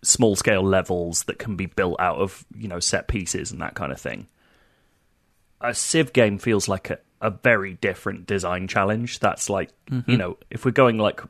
[0.07, 3.75] small scale levels that can be built out of you know set pieces and that
[3.75, 4.27] kind of thing.
[5.61, 9.19] A Civ game feels like a, a very different design challenge.
[9.19, 10.17] That's like you mm-hmm.
[10.17, 11.21] know if we're going like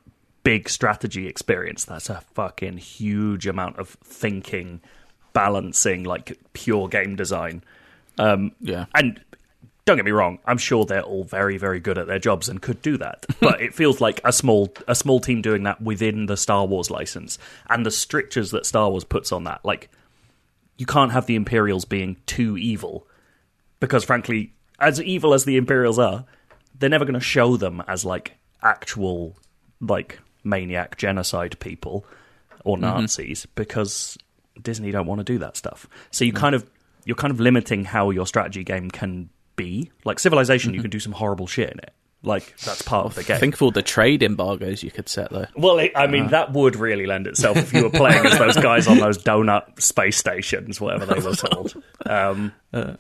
[0.43, 4.81] big strategy experience, that's a fucking huge amount of thinking,
[5.33, 7.65] balancing, like pure game design.
[8.19, 8.87] Um, yeah.
[8.95, 9.21] And
[9.87, 12.61] don't get me wrong, I'm sure they're all very, very good at their jobs and
[12.61, 13.25] could do that.
[13.40, 16.90] But it feels like a small a small team doing that within the Star Wars
[16.90, 17.38] license
[17.70, 19.64] and the strictures that Star Wars puts on that.
[19.64, 19.88] Like
[20.77, 23.07] you can't have the Imperials being too evil
[23.79, 26.25] because frankly, as evil as the Imperials are,
[26.77, 29.37] they're never going to show them as like actual
[29.81, 32.05] like maniac genocide people
[32.64, 32.87] or mm-hmm.
[32.87, 34.18] Nazis because
[34.61, 35.87] Disney don't want to do that stuff.
[36.11, 36.37] So you mm.
[36.37, 36.68] kind of
[37.05, 39.90] you're kind of limiting how your strategy game can be.
[40.05, 40.85] Like Civilization, you mm-hmm.
[40.85, 41.92] can do some horrible shit in it.
[42.27, 43.38] Like that's part of the game.
[43.38, 45.47] Think of all the trade embargoes you could set though.
[45.55, 46.29] Well, it, I mean, uh.
[46.31, 49.81] that would really lend itself if you were playing as those guys on those donut
[49.81, 51.81] space stations, whatever they were called.
[52.05, 52.95] Um, uh.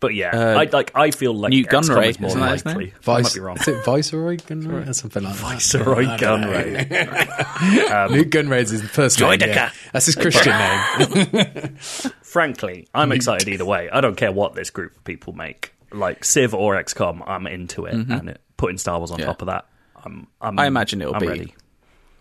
[0.00, 0.92] but yeah, uh, I like.
[0.94, 2.84] I feel like XCOM Gunray, is more isn't that likely.
[2.86, 2.94] name?
[2.94, 3.56] I might Vice, be wrong.
[3.58, 5.42] Is it Viceroy Gunray or something like that?
[5.42, 8.10] Viceroy Gunray.
[8.10, 9.38] Luke Gunray is his first name.
[9.38, 9.46] Joideca.
[9.48, 9.70] Yeah.
[9.92, 10.56] That's his Christian
[11.08, 11.76] name.
[12.22, 13.90] Frankly, I'm excited either way.
[13.90, 15.71] I don't care what this group of people make.
[15.92, 19.26] Like Civ or XCOM, I'm into it, and it, putting Star Wars on Yeah.
[19.26, 19.66] top of that,
[20.04, 20.26] I'm.
[20.40, 21.54] I'm I imagine it'll I'm be ready.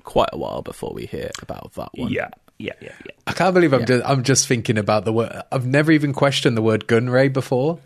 [0.03, 2.11] quite a while before we hear about that one.
[2.11, 3.11] Yeah, yeah, yeah, yeah.
[3.27, 5.41] I can't believe I'm just I'm just thinking about the word.
[5.51, 7.79] I've never even questioned the word Gunray before.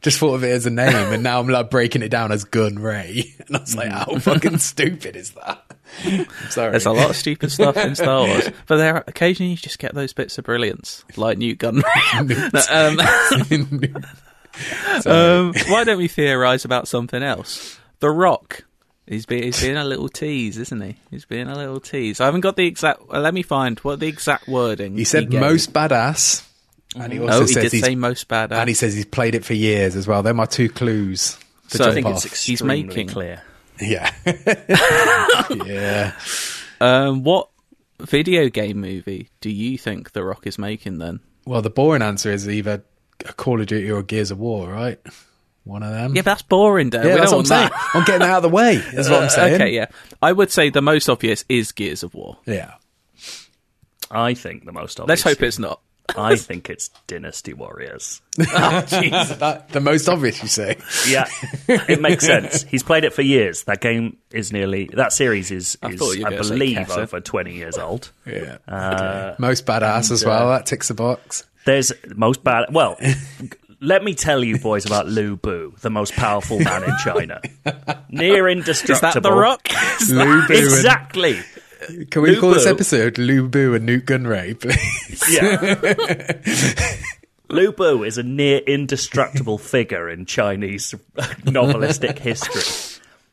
[0.00, 2.42] Just thought of it as a name, and now I'm like breaking it down as
[2.42, 5.64] Gun Ray, and I was like, how fucking stupid is that?
[6.04, 6.72] I'm sorry.
[6.72, 9.78] There's a lot of stupid stuff in Star Wars, but there are, occasionally you just
[9.78, 11.84] get those bits of brilliance, like Nute Gunray.
[13.92, 14.04] um,
[15.06, 17.78] um, why don't we theorise about something else?
[18.00, 18.64] The Rock.
[19.06, 20.96] He's, be, he's being a little tease, isn't he?
[21.10, 22.20] He's being a little tease.
[22.20, 23.02] I haven't got the exact.
[23.12, 24.96] Uh, let me find what the exact wording.
[24.96, 25.40] he said gave.
[25.40, 26.46] most badass,
[26.94, 28.52] and he also Oh, he says did he's say most badass.
[28.52, 30.22] and he says he's played it for years as well.
[30.22, 31.36] They're my two clues.
[31.70, 32.24] To So I think off.
[32.24, 33.42] It's He's extremely making- clear.
[33.80, 34.12] yeah,
[35.64, 36.12] yeah.
[36.80, 37.48] um, what
[38.00, 41.20] video game movie do you think The Rock is making then?
[41.44, 42.84] Well, the boring answer is either
[43.26, 44.98] a Call of Duty or Gears of War, right?
[45.64, 46.16] One of them.
[46.16, 47.04] Yeah, but that's boring, Dave.
[47.04, 47.90] Yeah, we that's don't what I'm want saying.
[47.94, 48.74] I'm getting out of the way.
[48.74, 49.54] Is what I'm saying.
[49.54, 49.86] Okay, yeah.
[50.20, 52.38] I would say the most obvious is Gears of War.
[52.46, 52.74] Yeah.
[54.10, 55.24] I think the most obvious.
[55.24, 55.80] Let's hope it's not.
[56.16, 58.20] I think it's Dynasty Warriors.
[58.38, 60.76] Jeez, that, the most obvious, you say.
[61.08, 61.26] Yeah,
[61.68, 62.64] it makes sense.
[62.64, 63.62] He's played it for years.
[63.64, 67.78] That game is nearly that series is, I is thought I believe over twenty years
[67.78, 68.10] old.
[68.26, 68.58] Yeah.
[68.66, 70.48] Uh, most badass as well.
[70.48, 71.44] That ticks the box.
[71.64, 72.66] There's most bad.
[72.72, 72.98] Well,
[73.80, 77.40] let me tell you, boys, about Lu Bu, the most powerful man in China.
[78.10, 78.94] Near indestructible.
[78.96, 79.12] Is indestructible.
[79.12, 79.68] that The Rock?
[80.08, 81.38] Lu Bu Exactly.
[81.88, 82.70] and, can we Lu call this Bu.
[82.70, 85.24] episode Lu Bu and Nute Gunray, please?
[85.32, 86.96] Yeah.
[87.48, 90.94] Lu Bu is a near indestructible figure in Chinese
[91.44, 92.91] novelistic history.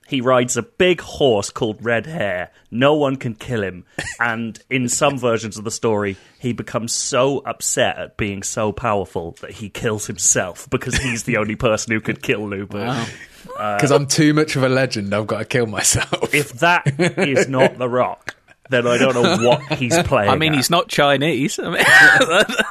[0.09, 2.49] He rides a big horse called Red Hare.
[2.71, 3.85] No one can kill him.
[4.19, 9.37] And in some versions of the story, he becomes so upset at being so powerful
[9.39, 12.79] that he kills himself because he's the only person who could kill Lu Bu.
[12.79, 13.05] Wow.
[13.45, 16.33] Because I'm too much of a legend, I've got to kill myself.
[16.33, 18.35] If that is not The Rock,
[18.69, 20.29] then I don't know what he's playing.
[20.29, 20.57] I mean, at.
[20.57, 21.59] he's not Chinese.
[21.59, 21.83] I mean,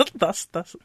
[0.15, 0.77] that's that's.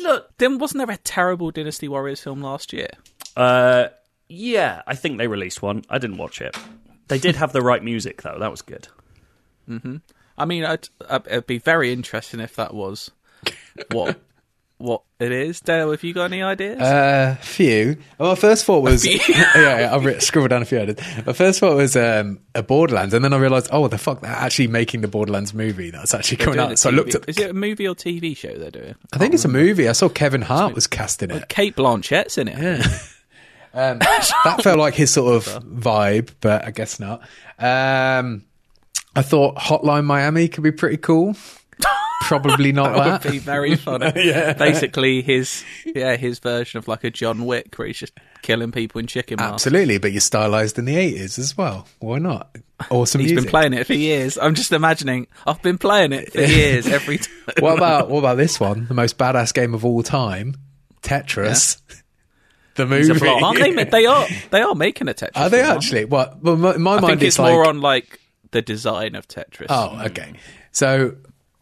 [0.00, 2.90] Look, then wasn't there a terrible Dynasty Warriors film last year?
[3.36, 3.88] Uh,
[4.28, 5.84] yeah, I think they released one.
[5.88, 6.56] I didn't watch it.
[7.08, 8.36] They did have the right music though.
[8.38, 8.88] That was good.
[10.38, 13.10] I mean, I'd, I'd, it'd be very interesting if that was
[13.90, 14.18] what
[14.78, 15.60] what it is.
[15.60, 16.80] Dale, have you got any ideas?
[16.80, 17.96] Uh, few.
[18.18, 20.78] Well, my first thought was yeah, yeah, I've written, scribbled down a few.
[20.78, 20.98] Ideas.
[21.24, 24.30] My first thought was um, a Borderlands, and then I realised, oh, the fuck, they're
[24.30, 25.90] actually making the Borderlands movie.
[25.90, 26.78] That's actually coming Doing a out.
[26.78, 27.28] So I looked at.
[27.28, 28.94] Is it a movie or TV show they're doing?
[29.12, 29.88] I think it's a movie.
[29.88, 31.48] I saw Kevin Hart was cast in it.
[31.48, 32.86] Cate Blanchett's in it.
[33.76, 33.98] Um,
[34.44, 37.20] that felt like his sort of vibe, but I guess not.
[37.58, 38.44] Um,
[39.14, 41.36] I thought Hotline Miami could be pretty cool.
[42.22, 43.24] Probably not That that.
[43.24, 44.10] would be very funny.
[44.16, 44.54] Yeah.
[44.54, 48.98] Basically, his yeah his version of like a John Wick, where he's just killing people
[48.98, 49.66] in chicken masks.
[49.66, 51.86] Absolutely, but you're stylized in the 80s as well.
[52.00, 52.56] Why not?
[52.90, 53.44] Awesome He's music.
[53.46, 54.38] been playing it for years.
[54.38, 55.26] I'm just imagining.
[55.46, 57.34] I've been playing it for years every time.
[57.60, 58.86] what about what about this one?
[58.86, 60.56] The most badass game of all time,
[61.02, 61.80] Tetris.
[62.76, 63.10] The movie.
[63.10, 63.42] a flop.
[63.42, 63.84] Aren't they?
[63.84, 64.26] They are.
[64.50, 65.30] They are making a Tetris.
[65.36, 66.04] Are they film, actually?
[66.04, 66.42] What?
[66.42, 69.26] Well, my, my I mind think is it's like, more on like the design of
[69.28, 69.66] Tetris.
[69.68, 70.34] Oh, okay.
[70.72, 71.16] So,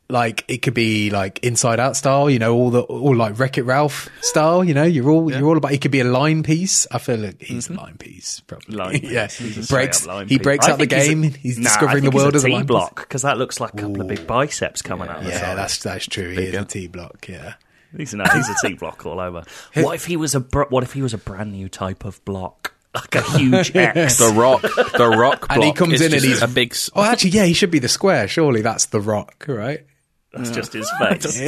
[0.09, 3.57] like, it could be like Inside Out style, you know, all the all like Wreck
[3.59, 4.65] It Ralph style.
[4.65, 5.73] You know, you're all you're all about.
[5.73, 6.87] It could be a line piece.
[6.91, 7.79] I feel like he's mm-hmm.
[7.79, 8.77] a line piece, probably.
[8.77, 9.39] Line yeah, piece.
[9.39, 10.07] He's a he breaks.
[10.07, 11.23] line He breaks I out the think he's a- game.
[11.41, 13.61] He's, Nah, discovering the think he's world a as a line block because that looks
[13.61, 15.19] like a couple of big biceps coming out.
[15.19, 15.59] of the Yeah, side.
[15.59, 16.31] that's that's true.
[16.31, 17.27] He is a T block.
[17.29, 17.55] Yeah.
[17.97, 19.45] He's a, he's a T block all over.
[19.75, 22.25] What if he was a br- what if he was a brand new type of
[22.25, 24.19] block, like a huge X?
[24.19, 24.63] The Rock.
[24.63, 25.47] The Rock.
[25.51, 26.73] And he comes in and he's a big.
[26.73, 28.27] s- Oh, actually, yeah, he should be the square.
[28.29, 29.87] Surely that's the Rock, right?
[30.33, 31.41] That's just his face.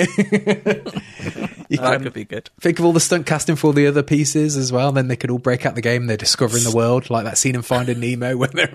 [1.70, 2.48] You That can could be good.
[2.60, 4.92] think of all the stunt casting for all the other pieces as well.
[4.92, 6.06] Then they could all break out the game.
[6.06, 8.72] They're discovering the world, like that scene in Finding Nemo when they're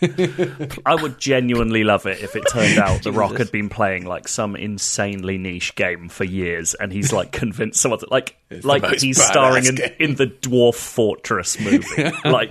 [0.86, 4.28] I would genuinely love it if it turned out The Rock had been playing like
[4.28, 9.22] some insanely niche game for years, and he's like convinced someone that, like like he's
[9.22, 12.10] starring in, in the Dwarf Fortress movie.
[12.24, 12.50] like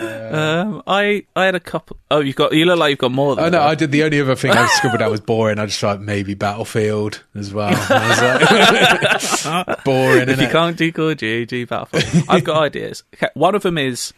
[0.00, 1.96] Um, I I had a couple.
[2.10, 2.52] Oh, you got.
[2.52, 3.34] You look like you've got more.
[3.36, 3.68] Than Oh no, that.
[3.68, 5.58] I did the only other thing I scribbled out was boring.
[5.58, 7.70] I just tried maybe Battlefield as well.
[7.70, 7.88] Like,
[9.84, 10.28] boring.
[10.28, 10.52] If you innit?
[10.52, 12.24] can't do Call of Duty, do Battlefield.
[12.28, 13.02] I've got ideas.
[13.14, 14.12] Okay, one of them is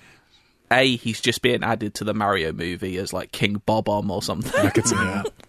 [0.70, 4.52] a he's just being added to the Mario movie as like King Bob-omb or something.
[4.64, 5.30] I could see that.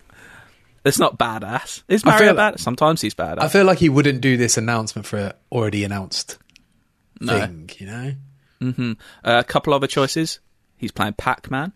[0.85, 1.83] It's not badass.
[1.87, 2.59] Is Mario bad?
[2.59, 3.39] Sometimes he's badass.
[3.39, 6.37] I feel like he wouldn't do this announcement for an already announced
[7.21, 7.39] No.
[7.39, 7.69] thing.
[7.77, 8.13] You know,
[8.71, 10.39] Uh, a couple other choices.
[10.77, 11.73] He's playing Pac-Man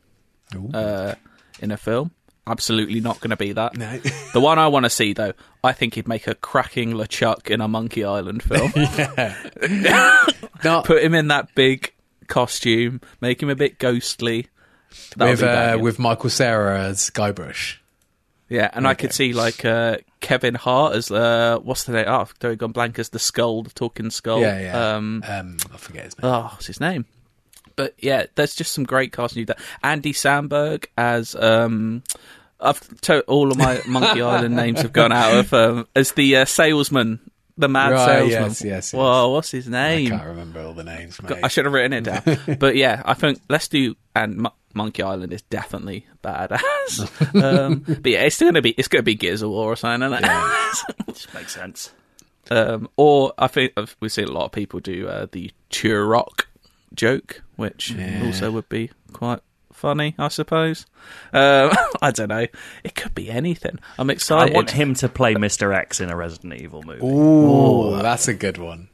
[0.74, 1.16] uh,
[1.60, 2.12] in a film.
[2.46, 3.76] Absolutely not going to be that.
[3.76, 4.00] no.
[4.34, 7.60] The one I want to see, though, I think he'd make a cracking LeChuck in
[7.60, 8.72] a Monkey Island film.
[10.64, 11.94] Not Put him in that big
[12.28, 14.48] costume, make him a bit ghostly.
[15.18, 17.78] That would with uh, with Michael Cera as Guybrush.
[18.50, 22.06] Yeah, and I could see like uh, Kevin Hart as uh, what's the name?
[22.08, 24.42] Oh, I've totally gone blank as the skull, the talking skull.
[24.42, 24.96] Yeah, yeah.
[24.96, 26.32] Um, Um, I forget his name.
[26.32, 27.06] oh, what's his name?
[27.76, 29.46] But yeah, there's just some great casting.
[29.46, 32.02] That Andy Samberg as um,
[32.60, 36.38] I've to- all of my Monkey Island names have gone out of um, as the
[36.38, 37.20] uh, salesman,
[37.56, 38.30] the mad Right, salesman.
[38.44, 38.94] yes, yes, yes.
[38.94, 40.08] Whoa, what's his name?
[40.14, 41.22] I can't remember all the names.
[41.22, 41.38] Mate.
[41.44, 42.58] I should have written it down.
[42.60, 47.02] but yeah, I think let's do and Monkey Island is definitely badass.
[47.44, 50.12] um, but yeah, it's still gonna be it's gonna be Gears of War or something,
[50.14, 51.06] isn't it?
[51.14, 51.92] just makes sense.
[52.52, 56.46] um, or I think I've- we've seen a lot of people do uh, the Turok
[56.94, 58.24] joke, which Yeah.
[58.26, 59.40] also would be quite
[59.74, 60.86] funny, I suppose.
[61.34, 62.48] Um, I don't know.
[62.84, 63.78] It could be anything.
[64.00, 64.54] I'm excited.
[64.54, 65.76] I want him to play Mr.
[65.76, 67.06] X in a Resident Evil movie.
[67.06, 68.90] Ooh, that's a good one.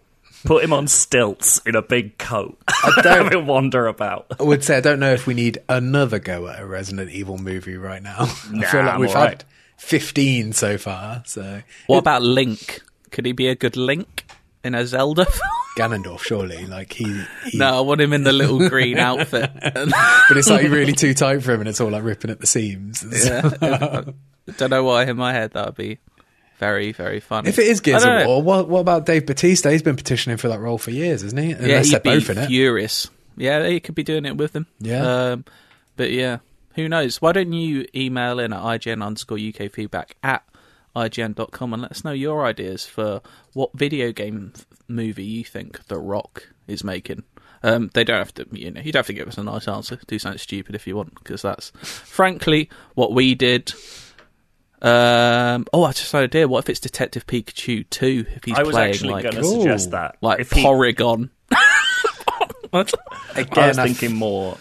[0.46, 2.58] Put him on stilts in a big coat.
[2.68, 4.28] I don't Have him wander about.
[4.40, 7.38] I would say I don't know if we need another go at a Resident Evil
[7.38, 8.18] movie right now.
[8.22, 9.30] I feel like I'm we've alright.
[9.30, 9.46] had
[9.78, 11.24] fifteen so far.
[11.26, 12.82] So what about Link?
[13.12, 14.26] Could he be a good Link
[14.64, 15.50] in a Zelda film?
[15.78, 17.24] Ganondorf, surely, like he.
[17.50, 19.50] he No, I want him in the little green outfit.
[19.62, 22.48] but it's like really too tight for him, and it's all like ripping at the
[22.48, 23.04] seams.
[23.26, 24.02] yeah.
[24.58, 26.00] Don't know why in my head that would be
[26.60, 27.50] very, very funny.
[27.50, 28.26] If it is Gears of.
[28.28, 29.70] War, what, what about Dave Batista?
[29.70, 31.50] He's been petitioning for that role for years, isn't he?
[31.50, 32.48] yeah, Unless he'd they're be both in it.
[32.48, 33.10] furious.
[33.38, 34.68] Yeah, he could be doing it with them.
[34.80, 35.32] Yeah.
[35.32, 35.46] Um,
[35.96, 36.38] but yeah,
[36.76, 37.22] who knows?
[37.22, 40.44] Why don't you email in at IGN underscore UK feedback at
[40.96, 43.22] IGN.com and let us know your ideas for
[43.54, 47.24] what video game f- movie you think The Rock is making.
[47.64, 49.68] Um, they don't have to, you know, you don't have to give us a nice
[49.68, 49.98] answer.
[50.08, 53.72] Do something stupid if you want, because that's frankly what we did.
[54.84, 56.48] Um, oh, I just had an idea.
[56.48, 58.26] What if it's Detective Pikachu 2?
[58.36, 60.18] If he's I was playing actually like, going to suggest that.
[60.22, 61.30] like if he, Porygon.
[62.74, 62.86] I
[63.36, 64.58] Again, was I thinking more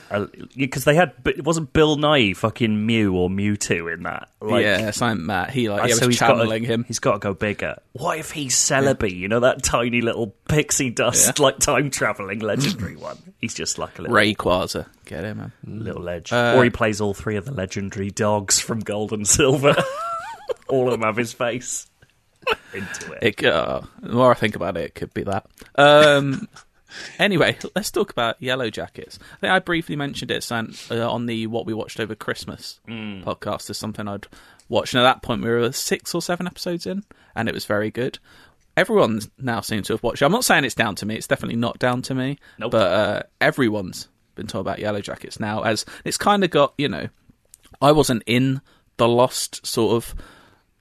[0.55, 4.29] because they had, but it wasn't Bill Nighy fucking Mew or Mewtwo in that.
[4.41, 5.51] Like, yeah, Simon Matt.
[5.51, 6.85] He like yeah, so was he's got channeling to, him.
[6.85, 7.77] He's got to go bigger.
[7.93, 9.15] What if he's Celebi?
[9.17, 13.17] You know that tiny little pixie dust, like time traveling legendary one.
[13.39, 14.87] He's just like a little Rayquaza.
[15.07, 15.53] Get him, man.
[15.65, 19.27] little ledge, Uh, or he plays all three of the legendary dogs from Gold and
[19.27, 19.75] Silver.
[20.69, 21.87] all of them have his face
[22.73, 23.41] into it.
[23.41, 25.47] It, uh, the more I think about it, it could be that.
[25.77, 26.49] Um,
[27.19, 29.19] anyway, let's talk about Yellowjackets.
[29.19, 32.81] I think I briefly mentioned it San, uh, on the What We Watched Over Christmas
[32.89, 34.27] podcast as something I'd
[34.69, 34.95] watched.
[34.95, 37.91] And at that point, we were six or seven episodes in, and it was very
[37.91, 38.19] good.
[38.77, 40.25] Everyone now seems to have watched it.
[40.25, 41.15] I'm not saying it's down to me.
[41.15, 42.39] It's definitely not down to me.
[42.59, 42.73] Nope.
[42.73, 47.09] But uh, everyone's been talking about Yellowjackets now, as it's kind of got, you know,
[47.83, 48.63] I wasn't in
[48.97, 50.15] the Lost sort of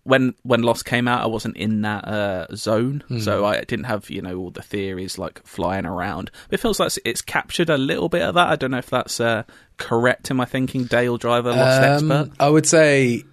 [0.04, 4.10] when when Lost came out, I wasn't in that uh, zone, so I didn't have
[4.10, 6.32] you know all the theories like flying around.
[6.50, 8.48] But it feels like it's captured a little bit of that.
[8.50, 9.44] I don't know if that's uh,
[9.78, 10.86] correct in my thinking.
[10.86, 12.36] Dale Driver, Lost Um, expert.
[12.40, 13.24] I would say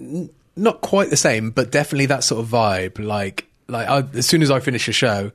[0.00, 2.98] n- not quite the same, but definitely that sort of vibe.
[3.04, 5.30] Like, like I, as soon as I finish the show,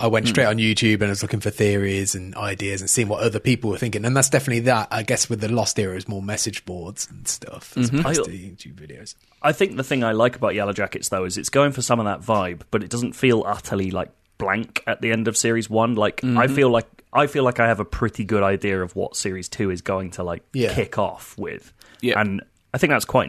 [0.00, 0.30] I went Hmm.
[0.30, 3.38] straight on YouTube and I was looking for theories and ideas and seeing what other
[3.38, 4.04] people were thinking.
[4.04, 4.88] And that's definitely that.
[4.90, 8.00] I guess with the Lost era is more message boards and stuff as Mm-hmm.
[8.00, 9.14] opposed I- to YouTube videos.
[9.42, 12.06] I think the thing I like about Yellowjackets though is it's going for some of
[12.06, 15.94] that vibe, but it doesn't feel utterly like blank at the end of series one.
[15.94, 19.16] Like I feel like I feel like I have a pretty good idea of what
[19.16, 20.72] series two is going to like Yeah.
[20.74, 22.20] kick off with, Yeah.
[22.20, 22.40] and
[22.72, 23.28] I think that's quite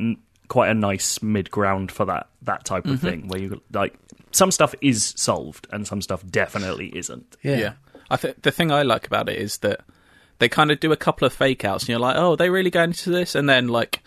[0.52, 3.08] quite a nice mid ground for that that type of mm-hmm.
[3.08, 3.94] thing where you like
[4.32, 7.38] some stuff is solved and some stuff definitely isn't.
[7.42, 7.76] Yeah.
[8.10, 9.80] I think the thing I like about it is that
[10.40, 12.70] they kind of do a couple of fake outs, and you're like, oh, they really
[12.70, 14.04] going into this, and then like.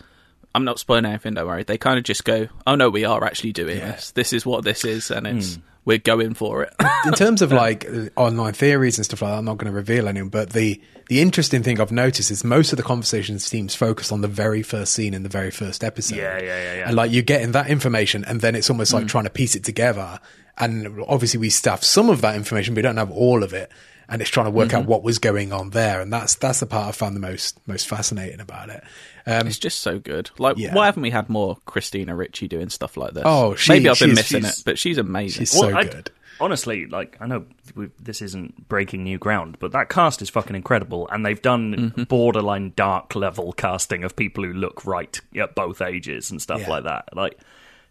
[0.53, 1.63] I'm not spoiling anything, don't worry.
[1.63, 4.11] They kind of just go, oh no, we are actually doing this.
[4.11, 5.61] This is what this is, and it's mm.
[5.85, 6.73] We're going for it.
[7.05, 10.07] in terms of like online theories and stuff like that, I'm not going to reveal
[10.07, 10.21] any.
[10.23, 14.21] But the the interesting thing I've noticed is most of the conversation seems focused on
[14.21, 16.15] the very first scene in the very first episode.
[16.17, 16.87] Yeah, yeah, yeah, yeah.
[16.87, 18.95] And like you're getting that information, and then it's almost Mm.
[18.95, 20.19] like trying to piece it together.
[20.57, 23.69] And obviously, we staff some of that information, but we don't have all of it.
[24.07, 24.77] And it's trying to work Mm-hmm.
[24.77, 27.59] out what was going on there, and that's that's the part I found the most
[27.67, 28.83] most fascinating about it.
[29.25, 30.29] Um, It's just so good.
[30.37, 30.73] Like, Yeah.
[30.75, 33.23] why haven't we had more Christina Ricci doing stuff like this?
[33.25, 35.39] Oh, she- maybe I've been missing it, but she's amazing.
[35.41, 36.11] she's so I'd- good.
[36.39, 40.55] Honestly, like I know we, this isn't breaking new ground, but that cast is fucking
[40.55, 42.03] incredible, and they've done Mm-hmm.
[42.03, 46.69] borderline dark level casting of people who look right at both ages and stuff Yeah.
[46.69, 47.09] like that.
[47.15, 47.39] Like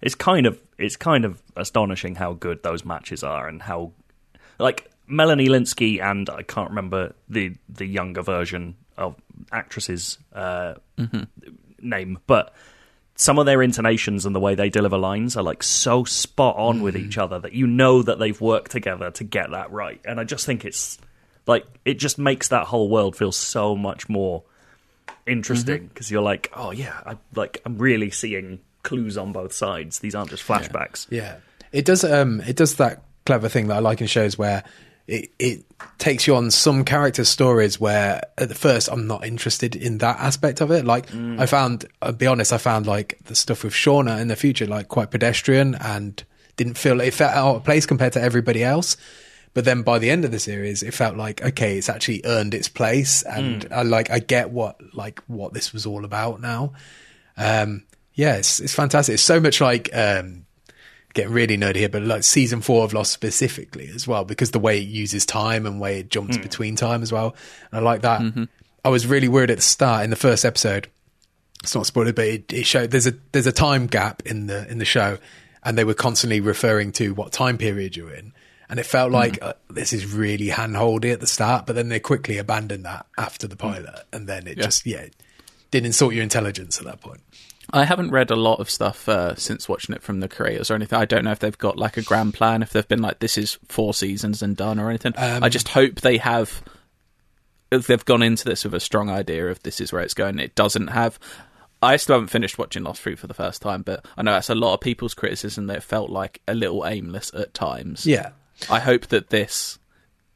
[0.02, 3.92] it's kind of it's kind of astonishing how good those matches are and how
[4.58, 9.16] like Melanie Lynskey and I can't remember the the younger version of
[9.52, 10.74] actress's uh,
[11.80, 12.54] name, but
[13.16, 16.82] some of their intonations and the way they deliver lines are like so spot on
[16.82, 20.00] with each other that you know that they've worked together to get that right.
[20.04, 20.98] And I just think it's
[21.46, 24.42] like it just makes that whole world feel so much more
[25.26, 30.00] interesting because you're like, oh yeah, I like I'm really seeing clues on both sides.
[30.00, 31.06] These aren't just flashbacks.
[31.10, 31.36] Yeah,
[31.72, 32.04] it does.
[32.04, 34.64] Um, it does that clever thing that I like in shows where
[35.06, 35.64] it it
[35.98, 40.18] takes you on some character stories where at the first I'm not interested in that
[40.18, 40.84] aspect of it.
[40.84, 44.36] Like I found, I'll be honest, I found like the stuff with Shauna in the
[44.36, 46.22] future like quite pedestrian and
[46.56, 48.96] didn't feel it felt out of place compared to everybody else.
[49.52, 52.54] But then by the end of the series, it felt like okay, it's actually earned
[52.54, 56.72] its place, and I like I get what like what this was all about now.
[57.36, 59.14] Um, yeah, it's it's fantastic.
[59.14, 60.43] It's so much like um,
[61.14, 64.58] getting really nerdy here, but like season four of Lost specifically as well, because the
[64.58, 66.42] way it uses time and way it jumps hmm.
[66.42, 67.34] between time as well.
[67.70, 68.20] And I like that.
[68.20, 68.44] Mm-hmm.
[68.84, 70.88] I was really worried at the start in the first episode.
[71.62, 74.68] It's not spoiled, but it, it showed there's a there's a time gap in the
[74.70, 75.18] in the show,
[75.62, 78.32] and they were constantly referring to what time period you're in.
[78.68, 79.14] And it felt hmm.
[79.14, 83.06] like uh, this is really handholdy at the start, but then they quickly abandoned that
[83.16, 83.72] after the hmm.
[83.72, 85.06] pilot, and then it just yeah
[85.70, 87.20] didn't insult your intelligence at that point.
[87.72, 90.74] I haven't read a lot of stuff uh, since watching it from the creators or
[90.74, 90.98] anything.
[90.98, 93.38] I don't know if they've got like a grand plan, if they've been like, this
[93.38, 95.14] is four seasons and done or anything.
[95.16, 96.62] I just hope they have,
[97.70, 100.38] if they've gone into this with a strong idea of this is where it's going.
[100.38, 101.18] It doesn't have.
[101.82, 104.50] I still haven't finished watching Lost Fruit for the first time, but I know that's
[104.50, 108.06] a lot of people's criticism that it felt like a little aimless at times.
[108.06, 108.30] Yeah,
[108.70, 109.78] I hope that this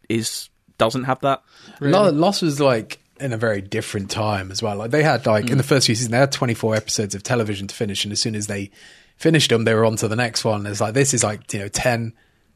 [0.09, 1.43] is doesn't have that.
[1.81, 4.77] Lo- Lost was like in a very different time as well.
[4.77, 7.66] Like they had like in the first few seasons, they had 24 episodes of television
[7.66, 8.71] to finish, and as soon as they
[9.16, 10.66] finished them, they were on to the next one.
[10.66, 12.12] It's like this is like you know 10,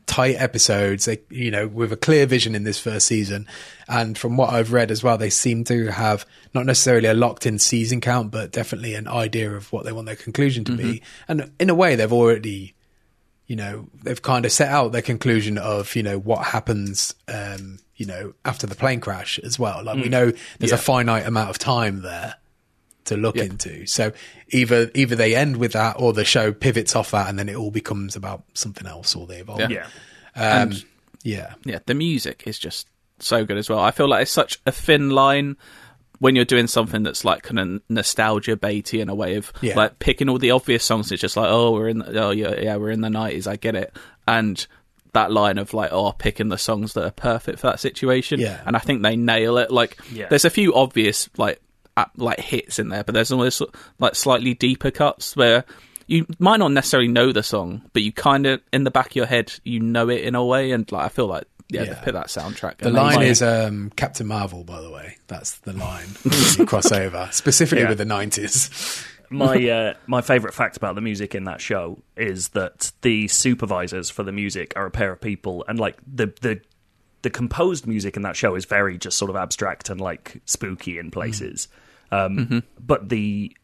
[0.06, 1.04] tight episodes.
[1.04, 3.46] They, you know, with a clear vision in this first season.
[3.88, 7.46] And from what I've read as well, they seem to have not necessarily a locked
[7.46, 11.02] in season count, but definitely an idea of what they want their conclusion to be.
[11.28, 12.74] And in a way, they've already,
[13.46, 17.78] you know, they've kind of set out their conclusion of, you know, what happens, um,
[18.02, 19.84] you know, after the plane crash as well.
[19.84, 22.34] Like we know there's a finite amount of time there
[23.04, 23.86] to look into.
[23.86, 24.12] So
[24.48, 27.54] either either they end with that or the show pivots off that and then it
[27.54, 29.60] all becomes about something else or they evolve.
[29.70, 29.86] Yeah.
[30.36, 30.62] Yeah.
[30.62, 30.72] Um,
[31.22, 31.54] yeah.
[31.64, 32.88] yeah, the music is just
[33.20, 33.78] so good as well.
[33.78, 35.56] I feel like it's such a thin line
[36.18, 39.76] when you're doing something that's like kind of nostalgia baity in a way of Yeah.
[39.76, 41.12] like picking all the obvious songs.
[41.12, 43.46] It's just like, oh, we're in, the, oh yeah, yeah, we're in the nineties.
[43.46, 43.96] I get it,
[44.26, 44.64] and
[45.14, 48.40] that line of like, oh, picking the songs that are perfect for that situation.
[48.40, 48.60] Yeah.
[48.66, 49.70] and I think they nail it.
[49.70, 50.28] Like, Yeah.
[50.28, 51.60] there's a few obvious like
[51.96, 53.60] uh, like hits in there, but there's almost
[53.98, 55.64] like slightly deeper cuts where.
[56.08, 59.16] You might not necessarily know the song, but you kind of in the back of
[59.16, 62.00] your head you know it in a way, and like I feel like yeah, Yeah.
[62.02, 62.78] put that soundtrack.
[62.78, 62.94] The amazing.
[63.20, 65.16] line is um, Captain Marvel, by the way.
[65.28, 66.08] That's the line.
[66.58, 67.88] you cross over, specifically Yeah.
[67.90, 69.06] with the 90s.
[69.32, 74.10] My uh, my favorite fact about the music in that show is that the supervisors
[74.10, 76.60] for the music are a pair of people, and like the the
[77.22, 80.98] the composed music in that show is very just sort of abstract and like spooky
[80.98, 81.68] in places.
[82.10, 83.56] Um, But the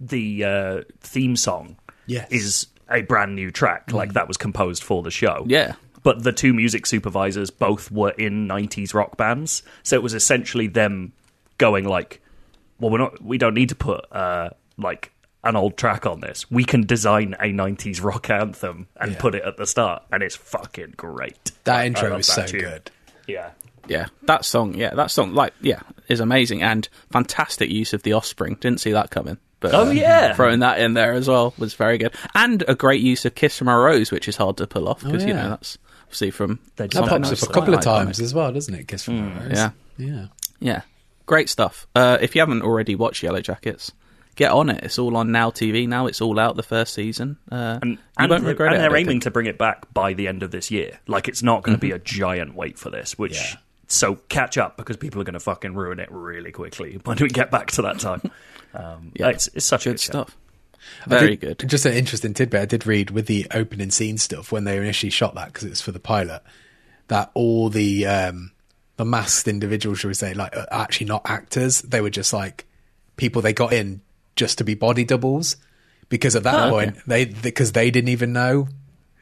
[0.00, 1.76] the uh, theme song
[2.06, 2.30] Yes.
[2.30, 5.44] is a brand new track, like that was composed for the show.
[5.48, 5.74] Yeah.
[6.02, 10.66] But the two music supervisors both were in '90s rock bands, so it was essentially
[10.66, 11.12] them
[11.56, 12.20] going like,
[12.78, 13.22] "Well, we're not.
[13.24, 15.12] We don't need to put uh, like
[15.42, 16.50] an old track on this.
[16.50, 19.18] We can design a '90s rock anthem and Yeah.
[19.18, 22.26] put it at the start, and it's fucking great." That I- I intro love is
[22.26, 22.60] so tune.
[22.60, 22.90] good.
[23.26, 23.50] Yeah,
[23.86, 28.14] Yeah, that song, yeah, that song, like, yeah, is amazing and fantastic use of the
[28.14, 28.56] Offspring.
[28.60, 29.36] Didn't see that coming.
[29.60, 30.32] But Oh, uh, yeah.
[30.34, 33.58] throwing that in there as well was very good, and a great use of "Kiss
[33.58, 35.42] from a Rose," which is hard to pull off because you Oh, yeah.
[35.42, 38.32] know that's obviously from They That Something pops up a like couple of times as
[38.34, 38.88] well, doesn't it?
[38.88, 39.52] Kiss from a Rose.
[39.52, 39.70] yeah.
[39.98, 40.26] Yeah.
[40.60, 40.80] Yeah,
[41.26, 41.86] great stuff.
[41.94, 43.92] Uh, if you haven't already watched Yellowjackets,
[44.36, 44.84] get on it.
[44.84, 46.06] It's all on Now TV now.
[46.06, 47.38] It's all out the first season.
[47.50, 48.84] Uh, and you and, won't regret and it.
[48.84, 49.22] I they're aiming think.
[49.24, 50.98] to bring it back by the end of this year.
[51.06, 53.56] Like it's not going to be a giant wait for this, which Yeah.
[53.88, 57.28] so catch up because people are going to fucking ruin it really quickly when we
[57.28, 58.22] get back to that time.
[58.76, 59.28] Um, Yeah.
[59.28, 60.10] it's, it's such a good good show.
[60.10, 60.36] stuff.
[61.06, 61.68] I Very did- good.
[61.70, 62.60] Just an interesting tidbit.
[62.60, 65.70] I did read with the opening scene stuff when they initially shot that because it
[65.70, 66.42] was for the pilot.
[67.06, 68.50] That all the um,
[68.96, 71.82] the masked individuals, should we say, like actually not actors.
[71.82, 72.64] They were just like
[73.16, 74.00] people they got in
[74.36, 75.56] just to be body doubles.
[76.08, 78.68] Because at that Oh, point, they because they didn't even know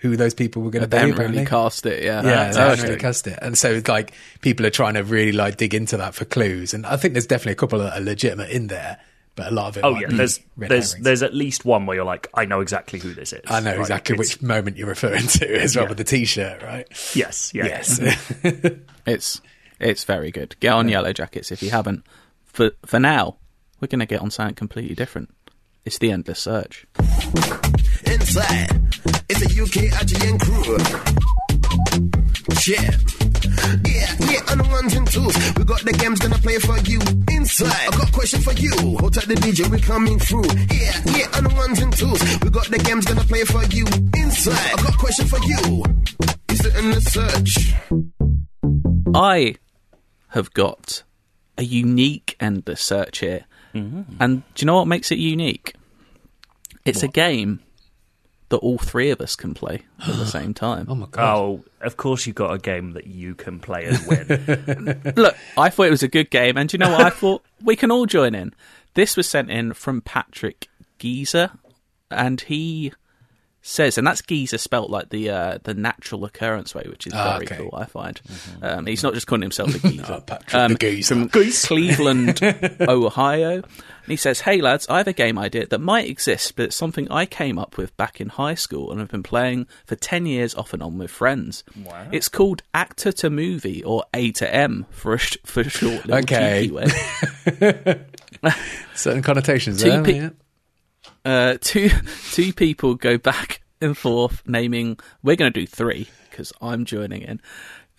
[0.00, 1.00] who those people were going to They be.
[1.00, 1.38] haven't apparently.
[1.38, 2.02] really cast it.
[2.02, 4.94] Yeah, Yeah, Oh, they haven't really cast it, and so it's like people are trying
[4.94, 6.74] to really like dig into that for clues.
[6.74, 8.98] And I think there's definitely a couple that are legitimate in there,
[9.36, 9.84] but a lot of it.
[9.84, 11.04] Oh might yeah, be there's red there's herrings.
[11.04, 13.42] there's at least one where you're like, I know exactly who this is.
[13.46, 15.88] I know Like, exactly it's- which moment you're referring to as well Yeah.
[15.90, 16.88] with the t-shirt, right?
[17.14, 18.00] Yes, yeah, Yes.
[19.06, 19.40] It's
[19.78, 20.56] it's very good.
[20.58, 22.04] Get on Yellowjackets if you haven't.
[22.44, 23.36] For for now,
[23.82, 25.28] we're going to get on something completely different.
[25.84, 26.86] It's the endless search.
[28.06, 28.70] Inside,
[29.28, 30.78] it's a UK IGN crew.
[32.64, 32.92] Yeah.
[33.84, 35.34] Yeah, yeah, on the ones and twos.
[35.56, 37.00] We got the games gonna play for you.
[37.34, 38.70] Inside, I got a question for you.
[38.98, 40.44] Hold tight the DJ, we coming through.
[40.70, 42.22] Yeah, yeah, on the ones and twos.
[42.42, 43.84] We got the games gonna play for you.
[44.14, 45.82] Inside, I got a question for you.
[46.50, 47.74] Is it in the search?
[49.14, 49.56] I
[50.28, 51.02] have got
[51.58, 54.02] a unique endless search here, Mm-hmm.
[54.20, 55.74] and do you know what makes it unique?
[56.84, 57.60] It's a game
[58.48, 60.86] that all three of us can play at the same time.
[60.88, 61.36] Oh my god.
[61.36, 65.12] Oh, of course you've got a game that you can play and win.
[65.16, 67.42] Look, I thought it was a good game, and do you know what I thought?
[67.64, 68.52] We can all join in.
[68.94, 70.68] This was sent in from Patrick
[70.98, 71.52] Geezer,
[72.10, 72.92] and he
[73.62, 77.34] says, and that's Geezer spelt like the uh, the natural occurrence way, which is Ah,
[77.38, 77.56] very okay.
[77.58, 77.70] cool.
[77.74, 78.20] I find
[78.60, 80.22] um, he's not just calling himself a geezer.
[80.26, 81.14] Patrick the Geezer.
[81.14, 82.40] from Cleveland,
[82.80, 83.62] Ohio.
[84.04, 86.76] And he says, "Hey lads, I have a game idea that might exist, but it's
[86.76, 90.26] something I came up with back in high school and have been playing for ten
[90.26, 91.62] years off and on with friends.
[91.84, 92.08] Wow.
[92.10, 96.04] It's called Actor to Movie or A to M for a sh- for short.
[96.06, 96.68] little Okay.
[96.68, 96.86] way.
[98.94, 100.02] Certain connotations Two there.
[100.02, 100.30] pe- yeah.
[101.24, 101.90] Uh, two
[102.32, 104.98] two people go back and forth naming.
[105.22, 107.40] We're going to do three because I'm joining in.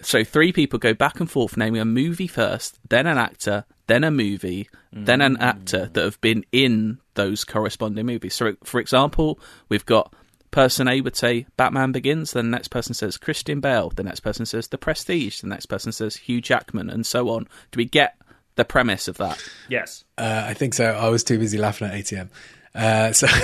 [0.01, 4.03] So three people go back and forth naming a movie first, then an actor, then
[4.03, 8.36] a movie, then an actor that have been in those corresponding movies.
[8.36, 10.13] So, for example, we've got
[10.51, 14.19] person A would say Batman Begins, then the next person says Christian Bale, the next
[14.21, 17.47] person says The Prestige, the next person says Hugh Jackman, and so on.
[17.71, 18.15] Do we get
[18.55, 19.43] the premise of that?
[19.69, 20.03] yes.
[20.17, 20.86] Uh, I think so.
[20.86, 22.30] I was too busy laughing at ATM.
[22.76, 23.28] Uh, so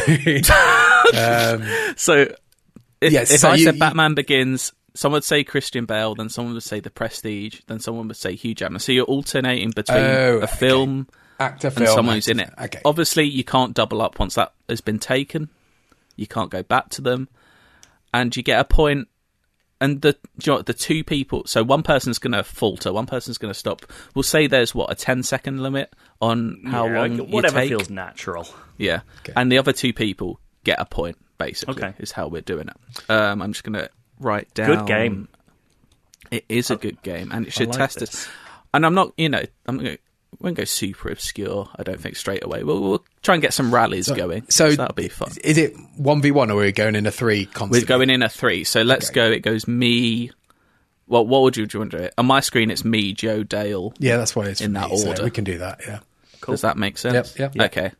[1.97, 2.33] So
[3.01, 6.15] if, Yes, if so I you- said you- Batman Begins, someone would say Christian Bale,
[6.15, 8.79] then someone would say The Prestige, then someone would say Hugh Jackman.
[8.79, 10.55] So you're alternating between Oh, a okay.
[10.57, 11.07] film
[11.39, 12.51] Actor, and film, someone who's in it.
[12.61, 12.81] Okay.
[12.85, 15.49] Obviously, you can't double up once that has been taken.
[16.15, 17.29] You can't go back to them,
[18.13, 19.07] and you get a point.
[19.81, 23.37] And the you know the two people, so one person's going to falter, one person's
[23.37, 23.85] going to stop.
[24.13, 27.69] We'll say there's what a 10 second limit on how Yeah, long like, whatever you
[27.69, 27.69] take.
[27.77, 28.45] feels natural.
[28.77, 29.33] Yeah, Okay.
[29.37, 31.17] and the other two people get a point.
[31.37, 31.93] Basically, Okay.
[31.99, 32.75] is how we're doing it.
[33.09, 34.67] Um, I'm just going to write down.
[34.67, 35.27] Good game.
[36.31, 38.09] It is a good game, and it should like test this.
[38.09, 38.29] us.
[38.73, 39.97] And I'm not, you know, I'm going to.
[40.41, 41.69] Won't go super obscure.
[41.75, 42.63] I don't think straight away.
[42.63, 44.45] We'll, we'll try and get some rallies going.
[44.49, 45.31] So that'll be fun.
[45.43, 47.49] Is it one v one or are we going in a three?
[47.69, 48.63] We're going in a three.
[48.63, 49.15] So let's Okay.
[49.15, 49.31] go.
[49.31, 50.31] It goes me.
[51.07, 51.77] Well, what would you do?
[51.77, 52.13] You want to do it?
[52.17, 53.93] On my screen, it's me, Joe, Dale.
[53.99, 55.23] Yeah, that's why it's in that me, so order.
[55.23, 55.81] we can do that.
[55.85, 55.99] Yeah,
[56.47, 57.35] Does that make sense?
[57.37, 57.65] Yep, yep.
[57.71, 57.91] Okay.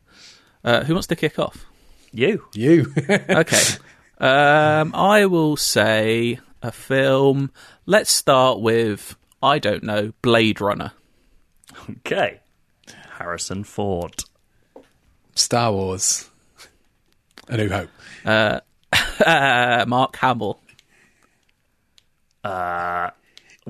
[0.64, 1.66] Uh, who wants to kick off?
[2.14, 2.46] You.
[2.54, 2.94] you.
[3.10, 3.62] Okay.
[4.20, 7.52] um, I will say a film.
[7.86, 10.92] Let's start with I don't know Blade Runner.
[11.90, 12.40] Okay.
[13.18, 14.16] Harrison Ford.
[15.36, 16.30] Star Wars.
[17.48, 17.90] A New Hope.
[18.26, 18.60] Uh,
[19.88, 20.60] Mark Hamill.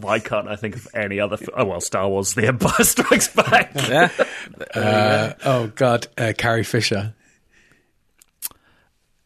[0.01, 1.37] Why can't I think of any other?
[1.41, 3.71] F- oh well, Star Wars: The Empire Strikes Back.
[3.89, 4.09] Yeah.
[4.75, 7.13] Uh, oh God, uh, Carrie Fisher.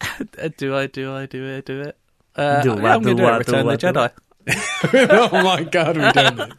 [0.00, 0.86] Uh, do I?
[0.86, 1.26] Do I?
[1.26, 1.60] Do I?
[1.60, 1.96] Do it?
[2.34, 3.38] Uh, Do yeah, I, I'm going to do do it.
[3.38, 4.56] Return do of the do
[4.94, 5.08] Jedi.
[5.32, 6.52] oh my God, we're doing it.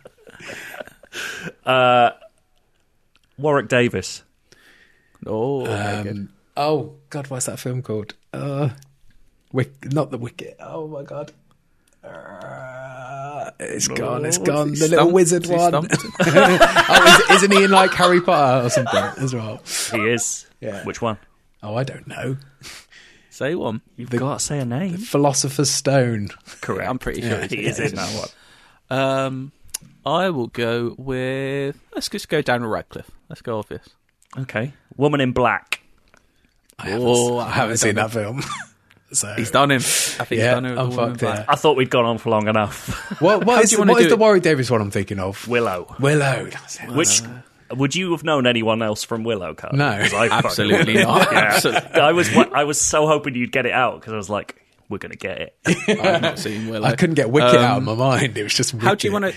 [3.37, 4.23] Warwick Davis.
[5.25, 5.65] Oh.
[5.65, 8.13] Um, oh God, what's that film called?
[8.33, 8.69] Uh,
[9.51, 10.57] Wick, not the Wicket.
[10.59, 11.31] Oh my God.
[12.03, 14.25] Uh, it's gone.
[14.25, 14.73] It's gone.
[14.73, 15.73] The little wizard he one.
[16.19, 19.61] oh, is, isn't he in like Harry Potter or something as well?
[19.91, 20.45] He is.
[20.61, 20.83] Yeah.
[20.83, 21.17] Which one?
[21.63, 22.37] Oh, I don't know.
[23.31, 23.81] Say one.
[23.95, 24.97] You've got to say a name.
[24.97, 26.29] Philosopher's Stone.
[26.61, 26.89] Correct.
[26.89, 28.29] I'm pretty sure he is in that
[28.89, 28.99] one.
[28.99, 29.51] Um,
[30.05, 31.79] I will go with.
[31.93, 33.09] Let's just go Daniel Radcliffe.
[33.29, 33.87] Let's go obvious.
[34.37, 34.73] Okay.
[34.97, 35.81] Woman in Black.
[36.77, 38.43] I haven't, Oh, I haven't seen that film.
[39.13, 39.77] so He's done him.
[39.77, 40.77] I think he's Yeah, done him.
[40.77, 41.35] I'm with the Woman fucked, in yeah.
[41.37, 41.49] Black.
[41.49, 42.89] I thought we'd gone on for long enough.
[43.21, 44.19] What, How what do is, you wanna what do is the it?
[44.19, 45.47] Warwick Davis one I'm thinking of?
[45.47, 45.95] Willow.
[45.99, 46.49] Willow.
[46.51, 46.89] That's it.
[46.91, 47.21] Which
[47.71, 49.53] would you have known anyone else from Willow?
[49.55, 49.73] Carl?
[49.75, 49.97] No.
[50.01, 51.07] 'Cause I Absolutely wouldn't.
[51.07, 51.37] Yeah.
[51.53, 51.91] Absolutely.
[52.01, 54.97] I was I was so hoping you'd get it out because I was like, we're
[54.97, 55.55] gonna get it.
[55.65, 56.85] I've not seen Willow.
[56.85, 58.37] I couldn't get Wicket out of my mind.
[58.37, 58.73] It was just.
[58.73, 59.33] Um, How do you want to?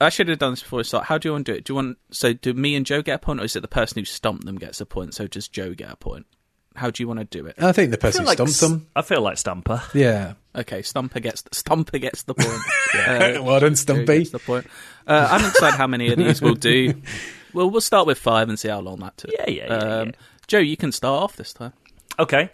[0.00, 1.06] I should have done this before we start.
[1.06, 1.64] How do you want to do it?
[1.64, 3.68] Do you want so do me and Joe get a point, or is it the
[3.68, 5.14] person who stumped them gets a point?
[5.14, 6.26] So does Joe get a point?
[6.74, 7.54] How do you want to do it?
[7.58, 8.86] I think the person who like stumped them.
[8.94, 9.82] I feel like Stumper.
[9.94, 10.34] Yeah.
[10.54, 12.48] Okay, Stumper gets Stumper gets the point.
[12.94, 14.18] Uh, well done, Joe Stumpy.
[14.18, 14.66] gets the point.
[15.06, 16.94] Uh, I'm excited how many of these we'll do.
[17.52, 19.30] Well, we'll start with five and see how long that took.
[19.32, 20.12] Yeah, yeah, yeah, Um, yeah.
[20.46, 21.72] Joe, you can start off this time.
[22.18, 22.50] Okay.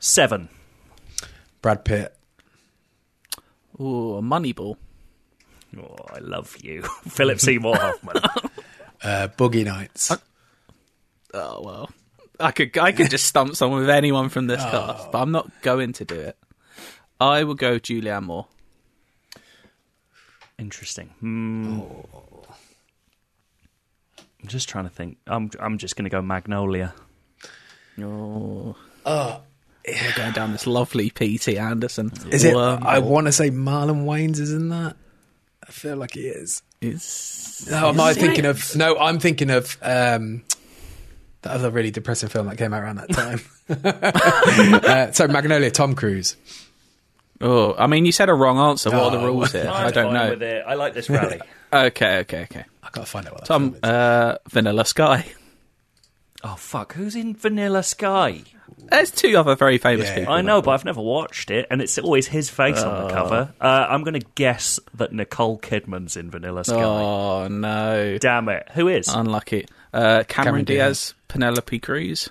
[0.00, 0.48] Seven.
[1.60, 2.16] Brad Pitt.
[3.78, 4.76] Ooh, Moneyball.
[5.76, 8.16] Oh, I love you, Philip Seymour Hoffman.
[9.00, 10.10] Uh, Boogie Nights.
[11.32, 11.88] Oh well,
[12.40, 14.70] I could I could just stump someone with anyone from this Oh.
[14.70, 16.36] cast, but I'm not going to do it.
[17.20, 18.48] I will go Julianne Moore.
[20.58, 21.10] Interesting.
[21.20, 21.80] Hmm.
[24.42, 25.18] I'm just trying to think.
[25.28, 26.92] I'm I'm just going to go Magnolia.
[28.00, 28.74] Oh,
[29.06, 29.40] we're
[30.16, 31.56] going down this lovely P.T.
[31.56, 32.10] Anderson.
[32.30, 32.56] Is it?
[32.56, 34.96] I want to say Marlon Wayans is in that.
[35.68, 36.62] I feel like he is.
[36.80, 38.48] it's- No, am I Is thinking it?
[38.48, 38.76] of?
[38.76, 40.42] No, I'm thinking of um,
[41.42, 43.40] that other really depressing film that came out around that time.
[44.84, 46.36] uh, so Magnolia, Tom Cruise.
[47.40, 48.90] Oh, I mean, you said a wrong answer.
[48.90, 49.26] What are the Oh.
[49.26, 49.68] rules here?
[49.72, 50.30] I don't know.
[50.30, 50.64] With it.
[50.66, 51.40] I like this rally.
[51.70, 52.64] Okay, okay, okay.
[52.82, 55.26] I gotta find out what that Tom, uh, Vanilla Sky.
[56.42, 56.94] oh fuck!
[56.94, 58.42] Who's in Vanilla Sky?
[58.90, 60.18] There's two other very famous Yeah.
[60.20, 60.32] people.
[60.32, 63.52] I know, but I've never watched it, and it's always his face on the cover.
[63.60, 66.74] Uh, I'm going to guess that Nicole Kidman's in Vanilla Sky.
[66.76, 68.68] Oh no, Damn it!
[68.74, 69.08] Who is?
[69.08, 69.66] unlucky.
[69.92, 72.28] Uh, Cameron, Cameron Diaz, Penelope Cruz.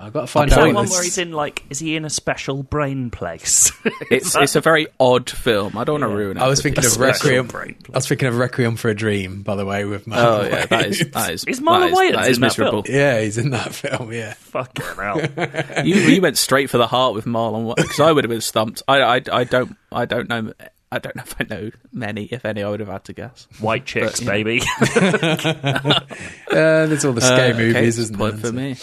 [0.00, 0.74] I've got to find Is that out.
[0.74, 1.64] one where he's in like?
[1.70, 3.72] Is he in a special brain place?
[4.10, 5.76] It's it's a very odd film.
[5.76, 6.40] I don't want to ruin it.
[6.42, 7.06] I was thinking of people.
[7.06, 7.46] Requiem.
[7.48, 10.42] brain I was thinking of Requiem for a Dream, by the way, with Marlon Oh
[10.48, 11.44] yeah, that is that is.
[11.44, 12.84] Is Marlon that is, Wayans that is in that miserable.
[12.88, 14.12] Yeah, he's in that film.
[14.12, 14.34] Yeah.
[14.34, 15.84] Fucking hell!
[15.84, 18.82] you you went straight for the heart with Marlon because I would have been stumped.
[18.88, 20.52] I, I, I don't I don't know
[20.90, 23.46] I don't know if I know many if any I would have had to guess.
[23.60, 24.30] White chicks, yeah.
[24.30, 24.62] baby.
[26.50, 28.50] Uh, there's all the scary Uh, okay, movies, isn't point there?
[28.50, 28.76] for me.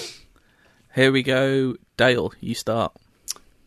[0.95, 2.31] Here we go, Dale.
[2.39, 2.93] You start.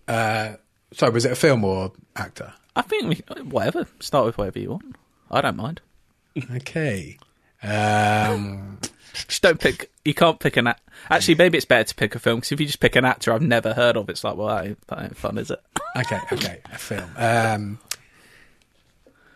[0.09, 0.55] Uh,
[0.93, 2.55] sorry, was it a film or actor?
[2.75, 3.87] I think we whatever.
[4.01, 4.97] Start with whatever you want.
[5.31, 5.83] I don't mind.
[6.57, 7.19] Okay.
[7.63, 8.79] Um,
[9.29, 9.91] Just don't pick.
[10.05, 10.81] you can't pick an act.
[11.11, 13.33] Actually, maybe it's better to pick a film because if you just pick an actor
[13.33, 15.61] I've never heard of, it's like, well, that ain't, that ain't fun, is it?
[15.97, 17.11] Okay, okay, a film.
[17.17, 17.79] Um,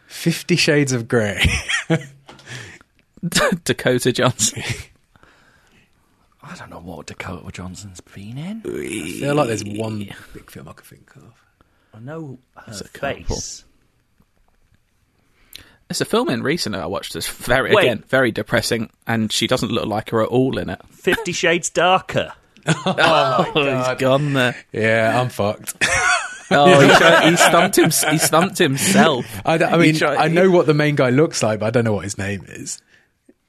[0.06, 1.42] Fifty Shades of Grey.
[3.64, 4.62] Dakota Johnson.
[6.42, 8.62] I don't know what Dakota Johnson's been in.
[8.64, 11.32] I feel like there's one big film I could think of.
[11.94, 13.36] I know her a couple.
[13.36, 13.64] face.
[15.88, 17.84] There's a film in recently I watched that's very Wait.
[17.84, 20.80] again very depressing, and she doesn't look like her at all in it.
[20.90, 22.32] Fifty Shades Darker.
[22.64, 24.54] Oh, oh he's gone there.
[24.72, 25.74] Yeah, I'm fucked.
[26.54, 27.84] Oh, he, tried, he stumped him.
[28.10, 29.24] He stumped himself.
[29.42, 31.70] I, don't- I mean, tried- I know what the main guy looks like, but I
[31.70, 32.82] don't know what his name is.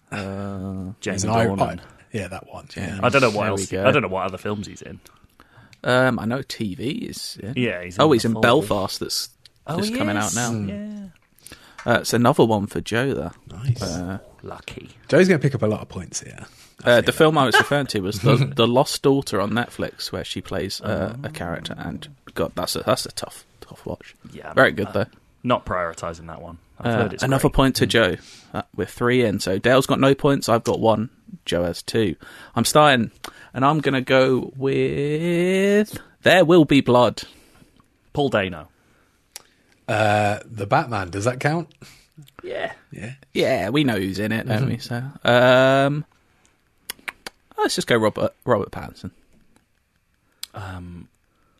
[0.09, 1.79] Uh, Jamie He's an I- Dornan.
[2.13, 2.67] I- yeah, that one.
[2.75, 2.99] Yeah.
[3.01, 3.71] I don't know what There we else.
[3.71, 3.85] go.
[3.87, 4.99] I don't know what other films he's in.
[5.83, 7.37] Um, I know TV is.
[7.43, 8.41] Yeah, Yeah, he's in oh, he's The in Fall.
[8.41, 8.99] Belfast.
[8.99, 9.29] That's
[9.67, 10.51] Oh, just coming out now.
[10.53, 11.05] Yeah,
[11.85, 13.31] Uh, it's another one for Joe there.
[13.51, 14.19] Nice.
[14.41, 14.89] lucky.
[15.09, 16.45] Joe's going to pick up a lot of points here.
[16.83, 20.23] Uh, the film I was referring to was the, the Lost Daughter on Netflix, where
[20.25, 24.15] she plays uh, a character, and God, that's a that's a tough tough watch.
[24.33, 25.05] Yeah, very good though.
[25.43, 26.57] Not prioritising that one.
[26.79, 27.53] I've Uh, another great.
[27.53, 28.15] point to Joe.
[28.53, 30.49] Uh, we're three in, so Dale's got no points.
[30.49, 31.09] I've got one.
[31.45, 32.15] Joe has two.
[32.55, 33.11] I'm starting,
[33.53, 37.23] and I'm going to go with There Will Be Blood.
[38.13, 38.69] Paul Dano.
[39.87, 41.73] Uh, the Batman, does that count?
[42.43, 42.73] Yeah.
[42.91, 43.13] Yeah.
[43.33, 44.69] Yeah, we know who's in it, don't Mm-hmm.
[44.69, 44.77] we?
[44.77, 46.05] So, um,
[47.57, 49.11] let's just go Robert Robert Pattinson.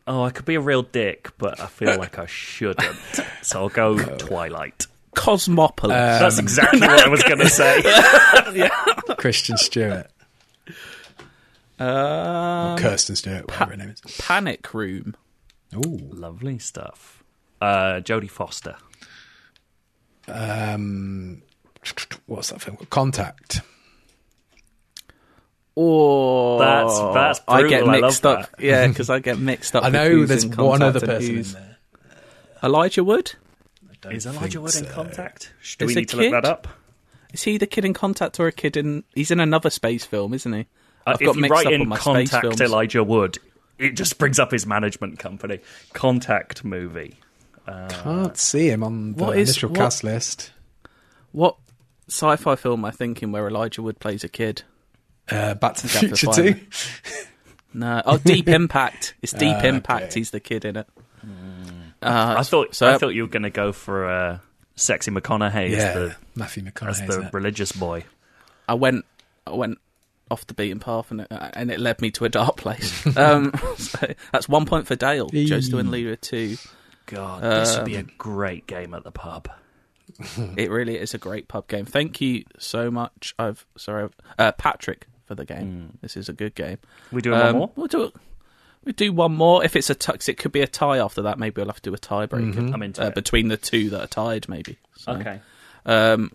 [0.06, 2.96] Oh, I could be a real dick, but I feel like I shouldn't.
[3.42, 4.86] So I'll go Twilight.
[5.14, 5.92] Cosmopolis.
[5.94, 7.82] Uh, That's exactly what I was going to say.
[9.18, 10.06] Christian Stewart.
[11.78, 14.00] um, Kirsten Stewart, whatever her name is.
[14.18, 15.14] Panic Room.
[15.74, 15.98] Ooh.
[16.12, 17.22] Lovely stuff.
[17.60, 18.76] Uh, Jodie Foster.
[20.28, 21.42] Um,
[22.26, 22.76] what's that film?
[22.76, 22.90] called?
[22.90, 23.60] Contact.
[25.76, 28.50] Or That's- that's I get brutal, I love mixed up.
[28.52, 28.62] that.
[28.64, 29.82] Yeah, because I get mixed up.
[29.84, 31.76] I know who's there's one other and person in there.
[32.62, 33.32] Elijah Wood.
[34.04, 35.52] Don't Is Elijah think Wood in contact?
[35.78, 36.68] Do Is we need to look that up?
[37.32, 39.02] Is he the kid in Contact or a kid in?
[39.14, 40.60] He's in another space film, isn't he?
[41.06, 42.60] Uh, I've got if you mixed write up in on my space contact films.
[42.60, 43.38] Elijah Wood,
[43.78, 45.58] it just brings up his management company.
[45.94, 47.16] Contact movie.
[47.66, 50.52] Can't see him on the What is- initial what- cast list.
[51.32, 51.56] What
[52.08, 54.62] sci-fi film am I thinking where Elijah Wood plays a kid?
[55.30, 57.24] Uh, Back to the Think I have to Future 2.
[57.76, 58.00] No.
[58.06, 59.14] Oh, Deep Impact.
[59.22, 60.04] It's Deep Ah, Impact.
[60.04, 60.20] okay.
[60.20, 60.86] He's the kid in it.
[62.04, 62.88] Uh, I thought so.
[62.88, 64.38] I thought you were going to go for uh,
[64.76, 68.04] sexy McConaughey Yeah, as the, Matthew as the religious boy.
[68.68, 69.04] I went.
[69.46, 69.78] I went
[70.30, 73.06] off the beaten path, and it, and it led me to a dark place.
[73.16, 75.28] um, so that's one point for Dale.
[75.28, 76.56] Joe's doing leader two.
[77.06, 79.48] God, this would be a Um, great game at the pub.
[80.56, 81.84] It really is a great pub game.
[81.86, 83.34] Thank you so much.
[83.38, 85.98] I've sorry, uh, Patrick for the game.
[86.02, 86.78] This is a good game.
[87.10, 87.70] We doing one Um, more?
[87.74, 88.12] We'll do
[88.84, 89.64] we do one more.
[89.64, 91.38] If it's a tux, it could be a tie after that.
[91.38, 93.14] Maybe we'll have to do a tiebreaker I'm into uh, it.
[93.14, 94.48] between the two that are tied.
[94.48, 94.78] Maybe.
[94.96, 95.40] So, Okay.
[95.86, 96.32] Um.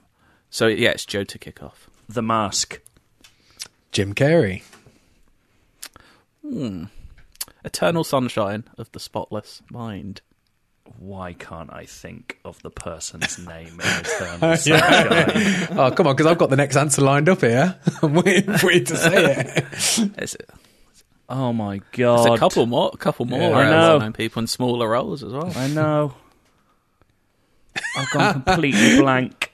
[0.49, 1.89] So yeah, it's Joe to kick off.
[2.07, 2.79] The Mask.
[3.91, 4.63] Jim Carrey.
[7.63, 10.21] Eternal Sunshine of the Spotless Mind.
[10.97, 15.77] Why can't I think of the person's name in Eternal Sunshine?
[15.77, 17.77] Oh, come on, because I've got the next answer lined up here.
[18.01, 19.63] I'm waiting for you to say
[20.17, 20.39] it.
[21.29, 22.33] It's, Oh my it's god!
[22.35, 23.57] a couple more, a couple more Yeah.
[23.57, 23.89] I know.
[23.89, 25.51] well-known people in smaller roles as well.
[25.55, 26.13] I know.
[27.95, 29.51] I've gone completely blank.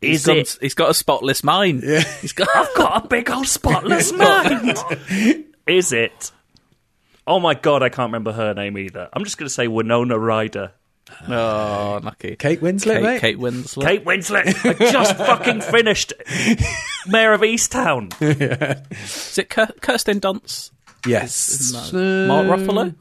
[0.00, 0.58] He's Is got, it?
[0.60, 1.82] He's got a spotless mind.
[1.82, 2.00] Yeah.
[2.20, 2.48] He's got.
[2.54, 4.76] I've got a big old spotless mind.
[5.66, 6.30] Is it?
[7.26, 9.08] Oh my god, I can't remember her name either.
[9.12, 10.72] I'm just going to say Winona Ryder.
[11.28, 12.36] Oh, uh, lucky.
[12.36, 13.20] Kate Winslet, Kate, mate?
[13.20, 13.82] Kate Winslet.
[13.84, 14.80] Kate Winslet.
[14.80, 16.12] I just fucking finished
[17.06, 18.12] Mare of Easttown.
[18.90, 20.70] Is it Kir- Kirsten Dunst?
[21.06, 21.92] Yes.
[21.92, 22.24] No.
[22.24, 22.94] Uh, Mark Ruffalo?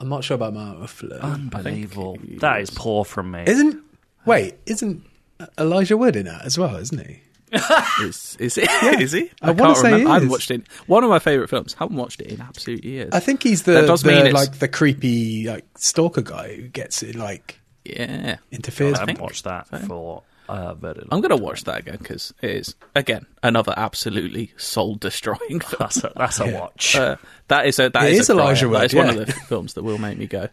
[0.00, 1.20] I'm not sure about Mark Ruffalo.
[1.20, 2.18] Unbelievable.
[2.38, 3.44] That is poor from me.
[3.46, 3.82] isn't,
[4.26, 5.04] wait, isn't
[5.58, 7.20] Elijah Wood in that as well, isn't he?
[8.02, 8.68] Is is it?
[9.00, 9.30] Is he?
[9.40, 10.10] I wanna can't say remember.
[10.10, 10.62] I haven't watched it.
[10.86, 11.74] One of my favourite films.
[11.74, 13.10] Haven't watched it in absolute years.
[13.12, 16.68] I think he's the, That does the, mean like the creepy like stalker guy who
[16.68, 18.36] gets it like yeah.
[18.50, 18.96] interferes.
[18.96, 21.08] I haven't watched that for uh, very long.
[21.10, 25.62] I'm going to watch that again because it is again another absolutely soul destroying.
[25.78, 26.96] That's a, that's a watch.
[26.96, 27.16] Uh,
[27.48, 28.68] that is a that It is is a Elijah.
[28.68, 30.48] Wood, That is one of the films that will make me go.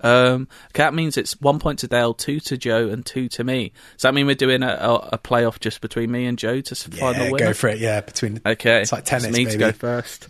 [0.00, 3.44] Um, okay, that means it's one point to Dale, two to Joe, and two to
[3.44, 3.72] me.
[3.94, 6.72] Does that mean we're doing a, a, a playoff just between me and Joe to
[6.72, 7.46] s- find the Yeah, winner?
[7.46, 7.78] go for it.
[7.78, 10.28] Yeah, between Okay, It's like tennis, me to go first,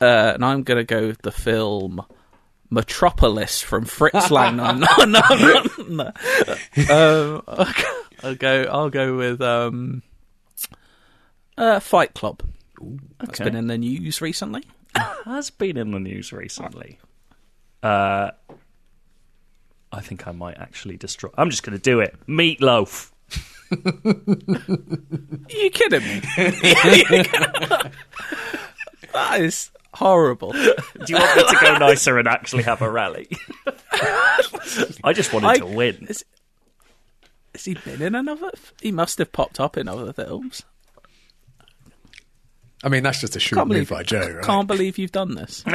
[0.00, 2.00] uh, and I'm going to go with the film
[2.70, 4.56] Metropolis from Fritz Lang.
[4.56, 5.62] no, no, no, no.
[5.88, 6.12] no.
[6.90, 7.66] Um,
[8.22, 8.62] I'll go.
[8.70, 10.02] I'll go with um,
[11.58, 12.42] uh, Fight Club.
[13.20, 13.44] That's Okay.
[13.44, 14.64] been in the news recently.
[15.24, 16.98] has been in the news recently.
[17.82, 18.30] Uh,
[19.92, 21.30] I think I might actually destroy.
[21.36, 22.16] I'm just going to do it.
[22.26, 23.10] Meatloaf.
[23.70, 23.76] Are
[25.54, 26.20] you kidding me?
[29.12, 30.52] that is horrible.
[30.52, 30.74] Do
[31.08, 33.28] you want me to go nicer and actually have a rally?
[35.04, 36.06] I just wanted I- to win.
[36.08, 36.24] Is,
[37.54, 38.50] has he been in another?
[38.80, 40.62] He must have popped up in other films.
[42.84, 44.44] I mean, that's just a shrewd move by Joe, right?
[44.44, 45.62] can't believe you've done this.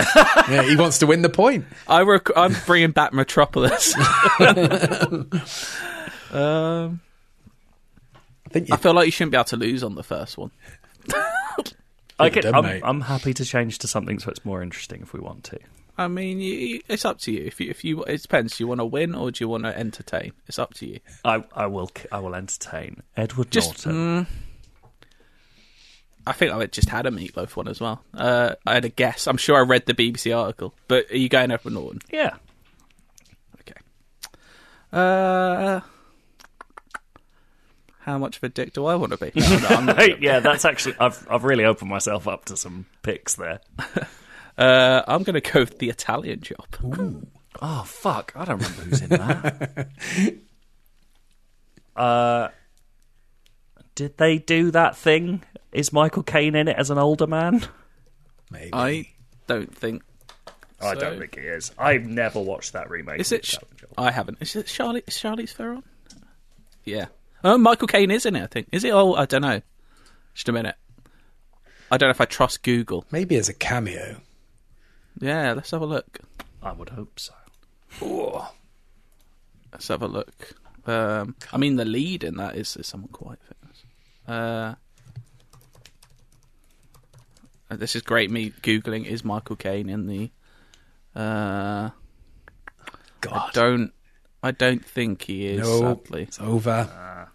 [0.49, 1.65] Yeah, he wants to win the point.
[1.87, 3.93] I rec- I'm bringing back Metropolis.
[6.31, 7.01] um,
[8.45, 10.37] I think you, I feel like you shouldn't be able to lose on the first
[10.37, 10.51] one.
[12.19, 12.81] I Good can, done, I'm.
[12.83, 15.59] I'm happy to change to something so it's more interesting if we want to.
[15.97, 17.43] I mean, you, you- it's up to you.
[17.45, 18.57] If you, if you, it depends.
[18.57, 20.31] Do you want to win or do you want to entertain?
[20.47, 20.99] It's up to you.
[21.25, 24.27] I, I will I will entertain Edward Just, Norton.
[26.27, 28.03] I think I just had a meatloaf one as well.
[28.13, 29.27] Uh, I had a guess.
[29.27, 30.73] I'm sure I read the BBC article.
[30.87, 32.01] But are you going Edward Norton?
[32.11, 32.35] Yeah,
[33.61, 33.79] Okay.
[34.91, 35.81] Uh,
[38.01, 39.31] how much of a dick do I want to be?
[39.39, 40.39] No, no, I'm gonna- yeah.
[40.39, 43.59] That's actually I've I've really opened myself up to some picks there.
[44.57, 46.65] Uh, I'm going to go with the Italian job.
[47.61, 48.33] Oh fuck!
[48.35, 49.87] I don't remember who's in that.
[51.95, 52.47] uh,
[53.97, 55.43] did they do that thing?
[55.71, 57.65] Is Michael Caine in it as an older man?
[58.51, 58.69] maybe.
[58.73, 59.07] I
[59.47, 60.03] don't think.
[60.79, 61.71] I So- don't think he is.
[61.79, 63.19] I've never watched that remake.
[63.19, 63.43] Is it?
[63.43, 63.57] Sh-
[63.97, 64.37] I haven't.
[64.39, 65.03] Is it Charlie?
[65.07, 65.81] Is Charlize Theron?
[66.85, 67.07] Yeah.
[67.43, 68.43] Oh, Michael Caine is in it.
[68.43, 68.67] I think.
[68.71, 68.91] Is it?
[68.93, 69.61] Oh, I don't know.
[70.35, 70.75] Just a minute.
[71.91, 73.05] I don't know if I trust Google.
[73.11, 74.21] maybe as a cameo.
[75.19, 76.19] Yeah, let's have a look.
[76.61, 77.33] I would hope so.
[79.71, 80.53] Let's have a look.
[80.85, 83.66] Um, I mean, the lead in that is, is someone quite famous.
[84.27, 84.75] Uh,
[87.69, 88.31] uh, this is great.
[88.31, 90.31] Me googling is Michael Caine in the.
[91.15, 91.89] Uh,
[93.31, 93.91] I don't.
[94.43, 95.61] I don't think he is.
[95.61, 97.25] no, Sadly, it's over.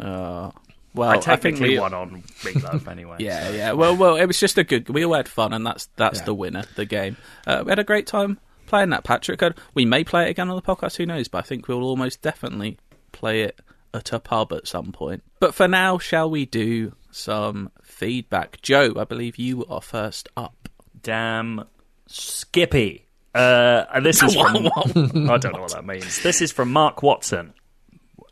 [0.00, 0.50] uh,
[0.94, 3.16] well, I I, think technically we, won on Meatloaf anyway.
[3.20, 3.72] Yeah, so- yeah.
[3.72, 4.88] Well, well, it was just a good.
[4.88, 6.24] We all had fun, and that's that's Yeah.
[6.26, 7.16] the winner, the game.
[7.46, 9.42] Uh, we had a great time playing that, Patrick.
[9.42, 10.96] Uh, We may play it again on the podcast.
[10.96, 11.28] Who knows?
[11.28, 12.78] But I think we'll almost definitely
[13.12, 13.60] play it
[13.94, 15.22] at a pub at some point.
[15.40, 18.60] But for now, shall we do some feedback?
[18.60, 20.68] Joe, I believe you are first up.
[21.02, 21.64] Damn
[22.06, 23.06] Skippy.
[23.34, 24.56] Uh, and this is from.
[25.30, 26.22] I don't know what that means.
[26.22, 27.54] This is from Mark Watson.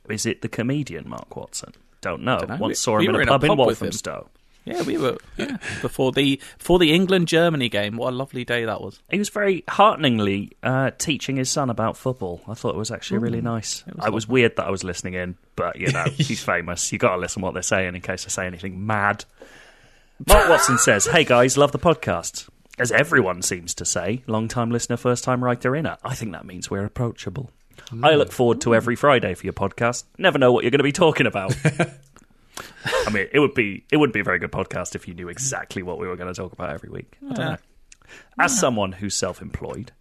[0.09, 1.73] Is it the comedian Mark Watson?
[2.01, 2.39] Don't know.
[2.39, 2.57] Dunno.
[2.59, 3.57] Once We- saw him we in a in a pub in.
[3.57, 4.29] Walthamstow.
[4.65, 5.57] Yeah, we were yeah.
[5.81, 7.97] before the before the England Germany game.
[7.97, 9.01] What a lovely day that was.
[9.11, 12.41] He was very hearteningly uh, teaching his son about football.
[12.47, 13.83] I thought it was actually really nice.
[13.89, 16.93] It was, was weird that I was listening in, but you know, he's famous.
[16.93, 19.25] You got to listen what they're saying in case they say anything mad.
[20.27, 22.49] Mark Watson says, "Hey guys, love the podcast."
[22.79, 25.99] As everyone seems to say, long time listener, first time writer inner.
[26.03, 27.51] I think that means we're approachable.
[28.03, 30.05] I look forward to every Friday for your podcast.
[30.17, 31.55] Never know what you're going to be talking about.
[32.85, 35.29] I mean, it would be it would be a very good podcast if you knew
[35.29, 37.17] exactly what we were going to talk about every week.
[37.31, 37.57] I don't know.
[38.39, 39.93] As someone who's self-employed,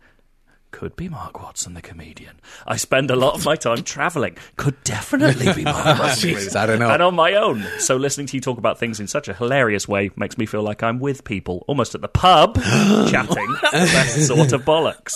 [0.71, 2.39] could be Mark Watson the comedian.
[2.65, 4.37] I spend a lot of my time traveling.
[4.57, 6.31] Could definitely be Mark Watson.
[6.31, 6.89] Jeez, I don't know.
[6.89, 7.63] And on my own.
[7.79, 10.63] So listening to you talk about things in such a hilarious way makes me feel
[10.63, 12.55] like I'm with people, almost at the pub,
[13.09, 13.47] chatting.
[13.71, 15.13] The best sort of bollocks.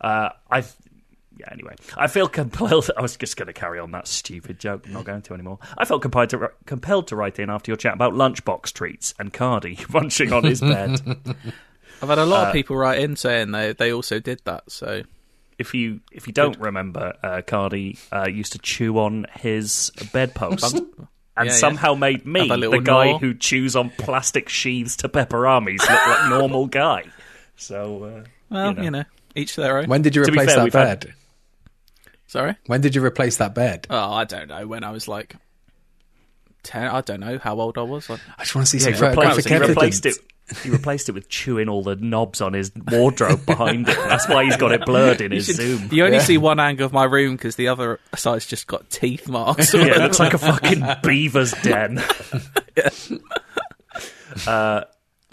[0.00, 0.64] Uh, I.
[1.46, 1.74] Yeah, anyway.
[1.96, 2.90] I feel compelled.
[2.96, 4.84] I was just going to carry on that stupid joke.
[4.86, 5.58] I'm not going to anymore.
[5.76, 9.32] I felt compelled to, compelled to write in after your chat about lunchbox treats and
[9.32, 11.00] Cardy munching on his bed.
[12.02, 14.70] I've had a lot of people write in saying they they also did that.
[14.70, 15.02] So
[15.58, 20.74] if you if you don't remember, uh, Cardy uh, used to chew on his bedpost.
[21.36, 21.58] And Yeah, yeah.
[21.58, 23.18] somehow made me, the guy gnaw.
[23.18, 27.04] who chews on plastic sheaths to Peperamis, look like normal guy.
[27.56, 28.82] So, uh, well, you know.
[28.82, 29.86] you know, each their own.
[29.88, 31.14] When did you To replace fair, that we've had- bed?
[32.34, 32.56] Sorry.
[32.66, 33.86] When did you replace that bed?
[33.90, 34.66] Oh, I don't know.
[34.66, 35.36] When I was like
[36.64, 38.10] ten, I don't know how old I was.
[38.10, 40.26] Like, I just want to see Yeah, some he replaced, photographic he replaced evidence.
[40.50, 40.58] it.
[40.64, 43.94] He replaced it with chewing all the knobs on his wardrobe behind him.
[44.08, 45.88] That's why he's got it blurred in his Zoom.
[45.92, 49.28] You only see one angle of my room because the other side's just got teeth
[49.28, 49.72] marks.
[49.72, 52.02] yeah, it looks like a fucking beaver's den.
[54.48, 54.82] uh,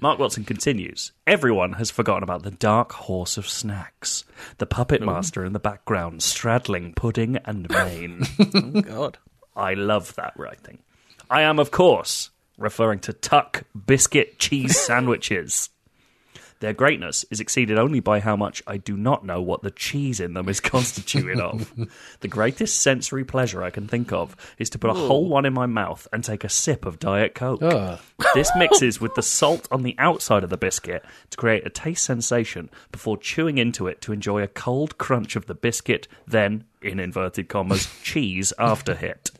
[0.01, 1.11] Mark Watson continues.
[1.27, 4.25] Everyone has forgotten about the dark horse of snacks,
[4.57, 8.23] the puppet master in the background, straddling pudding and mane.
[8.39, 9.19] oh, God.
[9.55, 10.79] I love that writing.
[11.29, 15.69] I am, of course, referring to Tuc biscuit cheese sandwiches.
[16.61, 20.19] Their greatness is exceeded only by how much I do not know what the cheese
[20.19, 21.73] in them is constituted of.
[22.21, 25.53] The greatest sensory pleasure I can think of is to put a whole one in
[25.53, 27.63] my mouth and take a sip of Diet Coke.
[27.63, 27.99] Ugh.
[28.35, 32.05] This mixes with the salt on the outside of the biscuit to create a taste
[32.05, 36.99] sensation before chewing into it to enjoy a cold crunch of the biscuit, then, in
[36.99, 39.31] inverted commas, cheese after hit.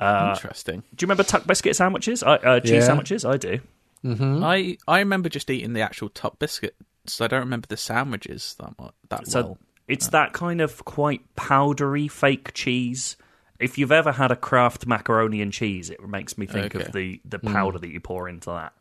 [0.00, 0.80] Interesting.
[0.94, 2.22] Do you remember Tuc biscuit sandwiches?
[2.24, 2.80] I, uh, cheese Yeah.
[2.80, 3.24] sandwiches?
[3.24, 3.60] I do.
[4.04, 4.42] Mm-hmm.
[4.44, 6.74] I I remember just eating the actual top biscuit,
[7.06, 8.94] So I don't remember the sandwiches that much.
[9.10, 9.58] that So well.
[9.88, 13.16] it's that kind of quite powdery fake cheese.
[13.58, 16.82] If you've ever had a Kraft macaroni and cheese, it makes me think Okay.
[16.86, 17.52] of the, the mm.
[17.52, 18.72] powder that you pour into that.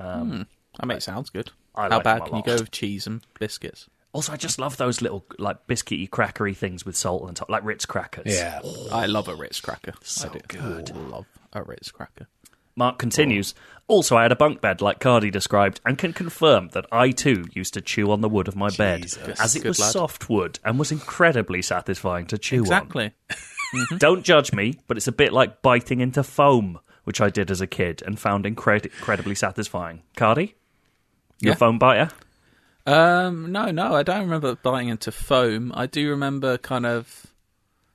[0.00, 0.22] I
[0.86, 1.50] mean, it sounds good.
[1.74, 3.88] I How like bad them a can you go with cheese and biscuits?
[4.12, 7.64] Also, I just love those little like biscuity crackery things with salt on top, like
[7.64, 8.26] Ritz crackers.
[8.26, 8.60] Yeah.
[8.90, 9.92] I love a Ritz cracker.
[10.02, 10.40] So I do.
[10.48, 10.96] good.
[10.96, 12.26] Love a Ritz cracker.
[12.78, 13.54] Mark continues.
[13.88, 17.44] Also, I had a bunk bed like Cardy described, and can confirm that I too
[17.52, 19.40] used to chew on the wood of my bed, Jesus.
[19.40, 19.92] as it Good was lad.
[19.92, 22.62] soft wood and was incredibly satisfying to chew on.
[22.64, 23.12] Exactly.
[23.98, 27.60] Don't judge me, but it's a bit like biting into foam, which I did as
[27.60, 30.02] a kid and found incred- incredibly satisfying.
[30.16, 30.54] Cardy,
[31.40, 31.54] you a Yeah.
[31.54, 32.10] foam biter?
[32.86, 35.72] Um, no, no, I don't remember biting into foam.
[35.74, 37.26] I do remember kind of.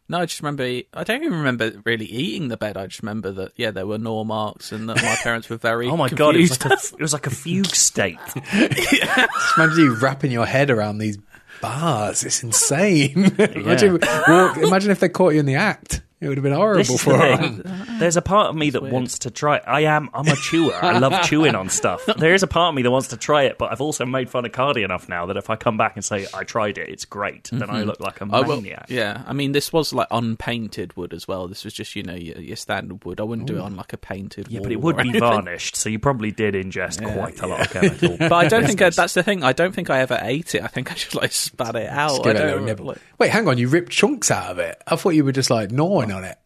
[0.10, 0.64] No, I just remember.
[0.64, 2.76] I don't even remember really eating the bed.
[2.78, 5.88] I just remember that yeah, there were gnaw marks and that my parents were very.
[5.94, 8.18] Oh my god, it was, like a, it was like a fugue state.
[8.52, 11.18] Just imagine you wrapping your head around these
[11.62, 12.24] bars.
[12.24, 13.32] It's insane.
[13.38, 16.02] imagine, walk, imagine if they caught you in the act.
[16.24, 17.98] It would have been horrible is for the them.
[18.00, 19.64] There's a part of me that wants to try it.
[19.68, 20.10] I am.
[20.14, 20.74] I'm a chewer.
[20.74, 22.06] I love chewing on stuff.
[22.18, 24.30] There is a part of me that wants to try it, but I've also made
[24.30, 26.88] fun of Cardy enough now that if I come back and say I tried it,
[26.88, 27.88] it's great, then I mm-hmm.
[27.88, 28.86] look like a I will- maniac.
[28.88, 31.50] yeah, I mean, this was like unpainted wood as well.
[31.50, 33.20] This was just you know your, your standard wood.
[33.20, 34.48] I wouldn't do it on like a painted.
[34.48, 35.20] Yeah, wall but it would be anything.
[35.20, 38.18] varnished, so you probably did ingest quite a lot of chemical.
[38.24, 39.44] But I don't think I, that's the thing.
[39.44, 40.64] I don't think I ever ate it.
[40.64, 42.10] I think I just like spat it out.
[42.10, 42.86] Just give I it don't little nibble.
[42.86, 43.58] like- Wait, hang on.
[43.58, 44.82] You ripped chunks out of it.
[44.88, 46.38] I thought you were just like gnawing on it,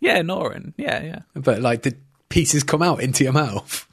[0.00, 0.72] yeah, Norin.
[0.76, 1.96] Yeah, yeah, but like the
[2.28, 3.86] pieces come out into your mouth.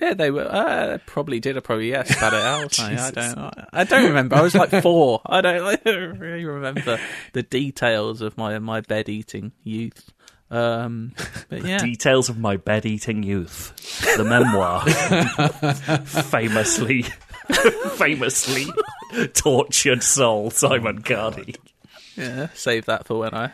[0.00, 0.14] yeah.
[0.14, 1.56] They were uh, probably did.
[1.56, 2.80] I probably yeah spat it out.
[2.80, 3.54] I, I don't.
[3.72, 4.36] I don't remember.
[4.36, 5.20] I was like four.
[5.26, 6.98] I don't like, really remember
[7.32, 10.12] the details of my my bed eating youth.
[10.50, 11.12] Um,
[11.50, 13.74] but yeah, Details of my bed eating youth,
[14.16, 14.80] the memoir,
[16.06, 17.02] famously,
[17.96, 18.66] famously
[19.34, 21.56] tortured soul Simon Cardy.
[22.16, 23.52] Yeah, save that for when I.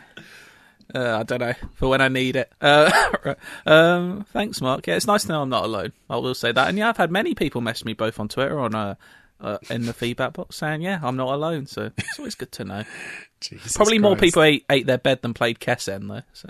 [0.93, 2.51] Uh, I don't know for when I need it.
[2.61, 4.87] Uh, um, thanks, Mark.
[4.87, 5.93] Yeah, it's nice to know I'm not alone.
[6.09, 6.69] I will say that.
[6.69, 8.95] And yeah, I've had many people message me both on Twitter on uh,
[9.41, 12.65] uh, in the feedback box saying, "Yeah, I'm not alone." So it's always good to
[12.65, 12.83] know.
[13.41, 16.21] Jesus Probably more people ate, ate their bed than played Kessen though.
[16.33, 16.49] So.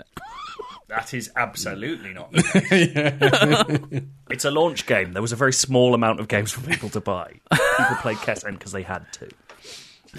[0.88, 2.30] That is absolutely not.
[2.30, 2.42] the
[3.90, 4.02] case.
[4.30, 5.14] it's a launch game.
[5.14, 7.40] There was a very small amount of games for people to buy.
[7.50, 9.28] People played Kessen because they had to.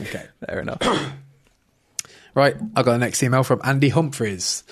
[0.02, 0.26] Okay.
[0.46, 0.82] Fair enough.
[2.38, 4.64] Right, I got the next email from Andy Humphreys.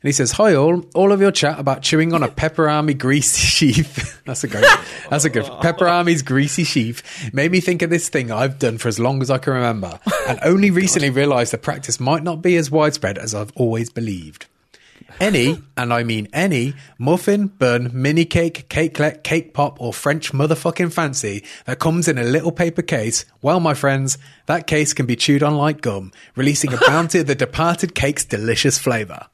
[0.00, 3.40] And he says, Hi all, all of your chat about chewing on a Peperami greasy
[3.72, 4.22] sheath.
[4.24, 4.64] that's a good
[5.10, 8.86] that's a good Peperami's greasy sheath made me think of this thing I've done for
[8.86, 9.98] as long as I can remember,
[10.28, 13.90] and only oh recently realised the practice might not be as widespread as I've always
[13.90, 14.46] believed.
[15.20, 20.92] Any, and I mean any, muffin, bun, mini cake, cakelet, cake pop, or French motherfucking
[20.92, 25.16] fancy that comes in a little paper case, well, my friends, that case can be
[25.16, 29.26] chewed on like gum, releasing a bounty of the departed cake's delicious flavour.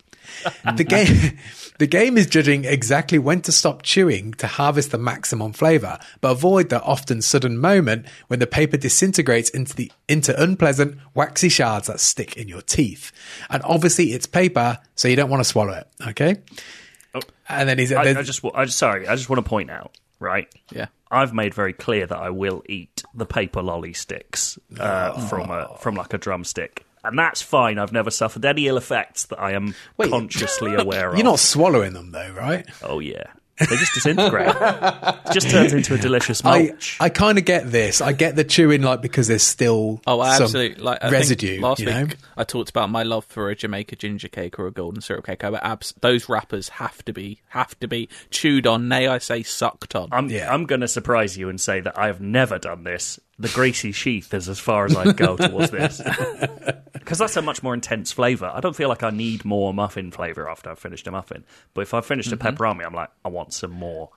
[0.76, 1.38] The game,
[1.78, 6.30] the game is judging exactly when to stop chewing to harvest the maximum flavour, but
[6.32, 11.86] avoid the often sudden moment when the paper disintegrates into the into unpleasant waxy shards
[11.86, 13.12] that stick in your teeth.
[13.50, 15.88] And obviously, it's paper, so you don't want to swallow it.
[16.08, 16.36] Okay.
[17.48, 19.96] And then he's I, I just, I just, sorry, I just want to point out,
[20.18, 20.48] right?
[20.72, 20.86] Yeah.
[21.10, 25.76] I've made very clear that I will eat the paper lolly sticks uh, from a
[25.78, 27.78] from like a drumstick, and that's fine.
[27.78, 31.16] I've never suffered any ill effects that I am Wait, consciously aware of.
[31.16, 32.66] you're not swallowing them though, right?
[32.82, 33.24] Oh yeah,
[33.58, 34.48] they just disintegrate.
[34.48, 36.96] it just turns into a delicious I, mulch.
[37.00, 38.00] I kind of get this.
[38.00, 40.82] I get the chewing, like because there's still Oh, I some absolutely.
[40.82, 41.60] Like I residue.
[41.60, 42.06] last you week, know?
[42.36, 45.44] I talked about my love for a Jamaica ginger cake or a golden syrup cake.
[45.44, 48.88] I went, abs- those wrappers have to be have to be chewed on.
[48.88, 50.08] Nay, I say sucked on.
[50.10, 50.52] I'm Yeah.
[50.52, 53.20] I'm going to surprise you and say that I have never done this.
[53.38, 56.00] The greasy sheath is as far as I'd go towards this.
[57.04, 58.50] Because that's a much more intense flavour.
[58.54, 61.44] I don't feel like I need more muffin flavour after I've finished a muffin.
[61.74, 62.46] But if I've finished Mm-hmm.
[62.46, 64.08] a Peperami, I'm like, I want some more.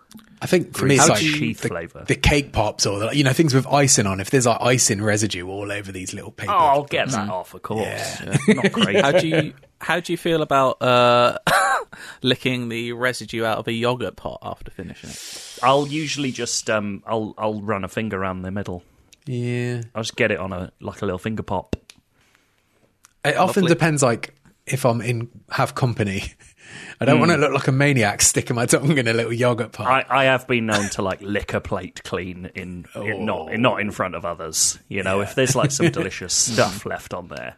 [0.41, 2.05] I think for me, it's How like Sheath the, flavour.
[2.07, 4.21] the cake pops or the, you know things with icing on.
[4.21, 7.53] If there's like icing residue all over these little paper, Oh, I'll get that off,
[7.53, 8.21] of course.
[8.47, 9.01] Not crazy.
[9.01, 11.39] how do you how do you feel about uh
[12.21, 15.59] licking the residue out of a yogurt pot after finishing it.
[15.61, 18.83] I'll usually just um, I'll I'll run a finger around the middle.
[19.27, 19.83] Yeah.
[19.93, 21.75] I'll just get it on a like a little finger pop.
[23.23, 23.75] It often Lovely.
[23.75, 24.33] depends, like
[24.65, 26.23] if I'm in have company.
[26.99, 29.71] I don't want to look like a maniac sticking my tongue in a little yogurt
[29.71, 29.87] pot.
[29.87, 33.61] I, I have been known to like lick a plate clean in, in not in,
[33.61, 34.77] not in front of others.
[34.89, 37.55] You know, if there's like some delicious stuff left on there,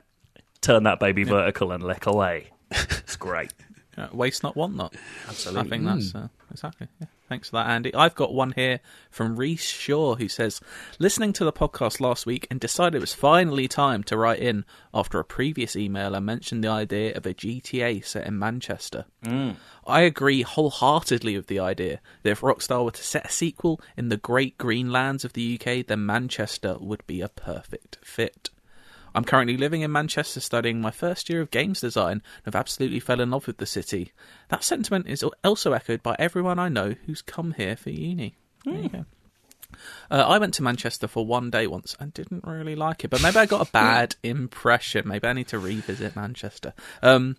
[0.61, 2.51] turn that baby vertical and lick away.
[2.71, 3.53] It's great.
[3.97, 4.95] Uh, waste not, want not.
[5.27, 5.61] Absolutely.
[5.61, 6.87] I think that's uh, exactly.
[6.99, 7.07] Yeah.
[7.27, 7.93] Thanks for that, Andy.
[7.93, 8.79] I've got one here
[9.11, 10.59] from Reese Shaw who says,
[10.97, 14.65] listening to the podcast last week and decided it was finally time to write in
[14.93, 19.05] after a previous email I mentioned the idea of a GTA set in Manchester.
[19.23, 19.57] Mm.
[19.85, 24.09] I agree wholeheartedly with the idea that if Rockstar were to set a sequel in
[24.09, 28.49] the great green lands of the UK, then Manchester would be a perfect fit.
[29.13, 32.99] I'm currently living in Manchester studying my first year of games design and have absolutely
[32.99, 34.11] fell in love with the city.
[34.49, 38.35] That sentiment is also echoed by everyone I know who's come here for uni.
[38.89, 39.05] Go.
[40.11, 43.21] Uh, I went to Manchester for one day once and didn't really like it, but
[43.21, 45.07] maybe I got a bad impression.
[45.07, 46.73] Maybe I need to revisit Manchester.
[47.03, 47.37] Um,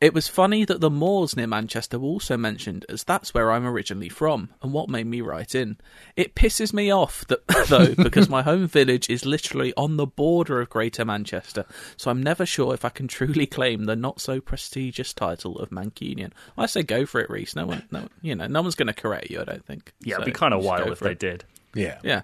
[0.00, 3.66] it was funny that the moors near Manchester were also mentioned, as that's where I'm
[3.66, 5.78] originally from, and what made me write in.
[6.16, 10.60] It pisses me off, that, though, because my home village is literally on the border
[10.60, 11.64] of Greater Manchester,
[11.96, 15.70] so I'm never sure if I can truly claim the not so prestigious title of
[15.70, 16.32] Mancunian.
[16.58, 17.56] I say go for it, Reese.
[17.56, 19.40] No one, no, you know, no one's going to correct you.
[19.40, 19.92] I don't think.
[20.00, 21.18] Yeah, So it'd be kind of wild if they it.
[21.18, 21.44] did.
[21.74, 21.98] yeah.
[22.02, 22.22] Yeah.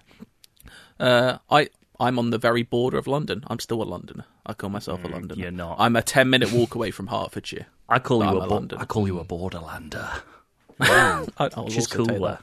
[0.99, 1.69] Uh, I
[1.99, 3.43] I'm on the very border of London.
[3.47, 4.25] I'm still a Londoner.
[4.45, 5.35] I call myself a Londoner.
[5.35, 5.77] Mm, you're not.
[5.79, 7.65] I'm a ten minute walk away from Hertfordshire.
[7.89, 8.81] I call I'm you a a, bo- Londoner.
[8.81, 10.09] I call you a borderlander,
[10.79, 12.39] I, I'll which is cooler.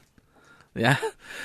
[0.73, 0.95] Yeah.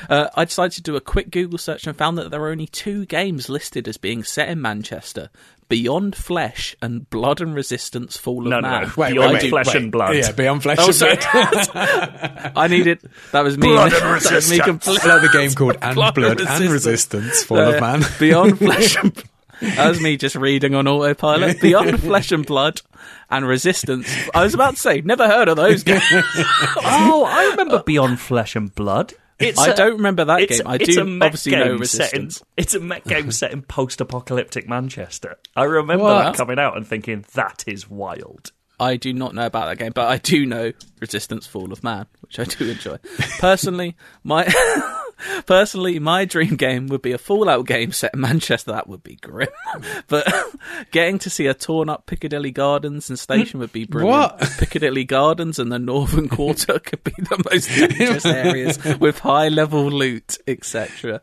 [0.09, 2.69] Uh, I decided to do a quick Google search and found that there are only
[2.69, 5.31] two games listed as being set in Manchester
[5.69, 8.83] Beyond Flesh and Blood and Resistance Fall of No, no, Man.
[8.85, 8.93] no.
[8.97, 9.77] Wait, Beyond wait, wait, Flesh wait.
[9.77, 10.15] and Blood.
[10.15, 12.53] Yeah, beyond flesh Oh, and blood.
[12.57, 13.01] I needed.
[13.33, 13.67] That was me.
[13.67, 14.65] Blood and that was me Resistance.
[14.65, 15.11] completely.
[15.11, 17.25] Another game called And Blood Blood and and Resistance.
[17.25, 18.03] Resistance, Fall Uh, of Man.
[18.21, 19.25] Beyond Flesh and
[19.61, 21.61] That was me just reading on autopilot.
[21.63, 22.83] Beyond Flesh and Blood
[23.31, 24.09] and Resistance.
[24.35, 26.03] I was about to say, never heard of those games.
[26.13, 29.15] oh, I remember Beyond Flesh and Blood.
[29.39, 30.67] It's I a- don't remember that it's, game.
[30.67, 32.43] I it's do a mech obviously game know set in- Resistance.
[32.57, 35.37] it's a mech game set in post-apocalyptic Manchester.
[35.55, 36.23] I remember What?
[36.25, 38.53] that coming out and thinking that is wild.
[38.81, 42.07] I do not know about that game, but I do know Resistance Fall of Man,
[42.21, 42.99] which I do enjoy.
[43.39, 44.45] Personally, my
[45.47, 48.73] personally my dream game would be a Fallout game set in Manchester.
[48.73, 49.49] That would be grim.
[50.09, 50.27] but
[50.91, 54.41] getting to see a torn up Piccadilly Gardens and station would be brilliant.
[54.41, 54.51] What?
[54.59, 59.85] Piccadilly Gardens and the Northern Quarter could be the most dangerous areas with high level
[59.85, 61.23] loot, etc.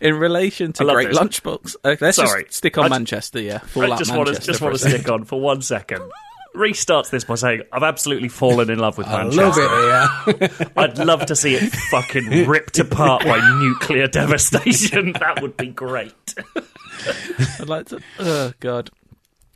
[0.00, 1.18] In relation to Great this.
[1.18, 2.44] Lunchbox, uh, let's Sorry.
[2.44, 3.40] just stick on I Manchester.
[3.40, 6.10] Yeah, Fallout I just want to Manchester just want to stick on for one second.
[6.58, 9.62] Restarts this by saying, "I've absolutely fallen in love with I Manchester.
[9.62, 10.68] love it, yeah.
[10.76, 15.12] I'd love to see it fucking ripped apart by nuclear devastation.
[15.20, 16.34] That would be great."
[17.60, 18.00] I'd like to.
[18.18, 18.90] Oh God.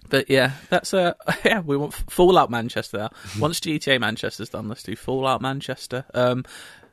[0.08, 1.60] But yeah, that's uh yeah.
[1.60, 2.98] We want Fallout Manchester.
[2.98, 3.10] Now.
[3.38, 6.04] Once GTA Manchester's done, let's do Fallout Manchester.
[6.14, 6.44] Um,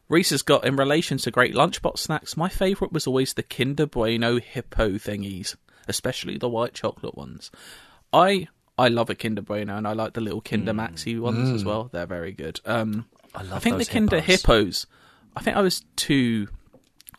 [0.07, 2.35] Reese has got in relation to great lunchbox snacks.
[2.35, 5.55] My favourite was always the Kinder Bueno hippo thingies,
[5.87, 7.51] especially the white chocolate ones.
[8.11, 8.47] I
[8.79, 10.89] I love a Kinder Bueno, and I like the little Kinder mm.
[10.89, 11.67] Maxi ones as mm.
[11.67, 11.89] well.
[11.91, 12.59] They're very good.
[12.65, 13.05] Um,
[13.35, 14.41] I love I think those the Kinder hippos.
[14.41, 14.87] hippos.
[15.35, 16.47] I think I was too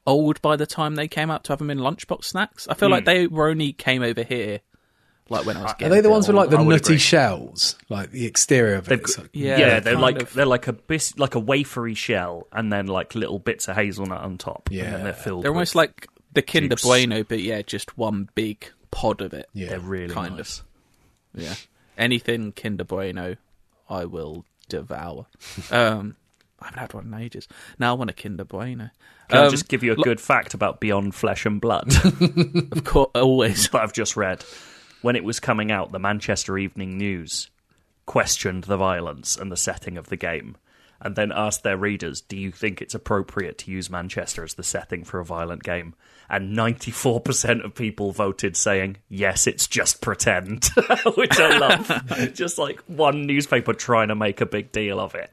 [0.06, 2.66] old by the time they came out to have them in lunchbox snacks.
[2.68, 3.06] I feel like mm.
[3.06, 4.60] they were only came over here,
[5.28, 5.72] like when I was.
[5.74, 6.98] Getting Are they the bit ones with like the nutty agree.
[6.98, 7.76] shells?
[7.88, 8.90] Like the exterior of it?
[8.90, 10.32] They've It's got- like- Yeah, Yeah, they're like of.
[10.34, 14.22] they're like a bis- like a wafery shell, and then like little bits of hazelnut
[14.22, 14.68] on top.
[14.72, 14.84] Yeah.
[14.84, 15.44] and then they're filled.
[15.44, 16.82] They're with- almost like the Kinder juice.
[16.82, 19.48] Bueno, but yeah, just one big pod of it.
[19.52, 19.68] Yeah.
[19.70, 20.60] they're really kind nice.
[20.60, 20.64] of.
[21.34, 21.54] Yeah,
[21.98, 23.36] anything Kinder Bueno,
[23.88, 25.26] I will devour.
[25.70, 26.16] um,
[26.60, 27.48] I haven't had one in ages.
[27.78, 28.90] Now I want a Kinder Bueno.
[29.28, 31.92] Can I Um, just give you a lo- good fact about Beyond Flesh and Blood
[32.72, 33.68] Of course, always.
[33.70, 34.44] that I've just read?
[35.02, 37.48] When it was coming out, the Manchester Evening News
[38.06, 40.56] questioned the violence and the setting of the game,
[41.00, 44.62] and then asked their readers, "Do you think it's appropriate to use Manchester as the
[44.62, 45.94] setting for a violent game?"
[46.32, 50.66] And ninety-four percent of people voted saying, "Yes, it's just pretend,"
[51.16, 52.32] which I love.
[52.34, 55.30] just like one newspaper trying to make a big deal of it.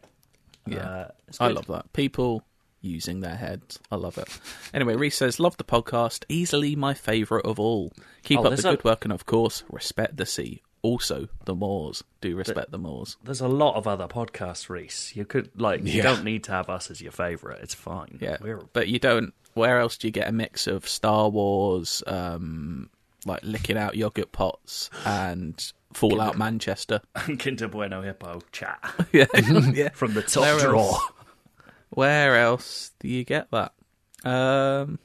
[0.65, 1.07] Yeah, Uh,
[1.39, 1.93] I love that.
[1.93, 2.43] People
[2.81, 3.79] using their heads.
[3.91, 4.27] I love it.
[4.73, 6.23] Anyway, Reese says, Love the podcast.
[6.29, 7.91] Easily my favourite of all.
[8.23, 10.61] Keep Oh, up the a- good work and, of course, respect the sea.
[10.81, 12.03] Also, the moors.
[12.21, 13.17] Do respect the moors.
[13.23, 15.15] There's a lot of other podcasts, Reese.
[15.15, 17.59] You could like you don't need to have us as your favourite.
[17.61, 18.17] It's fine.
[18.21, 18.37] Yeah.
[18.41, 19.33] We're- But you don't.
[19.53, 22.89] Where else do you get a mix of Star Wars, um,
[23.25, 25.59] like licking out yogurt pots and
[25.93, 27.01] Fallout Manchester.
[27.15, 28.79] And Kinder Bueno Hippo chat
[29.11, 29.25] yeah,
[29.73, 29.89] yeah.
[29.89, 30.91] from the top Where drawer.
[30.91, 31.01] else?
[31.89, 33.73] Where else do you get that?
[34.23, 34.99] Um,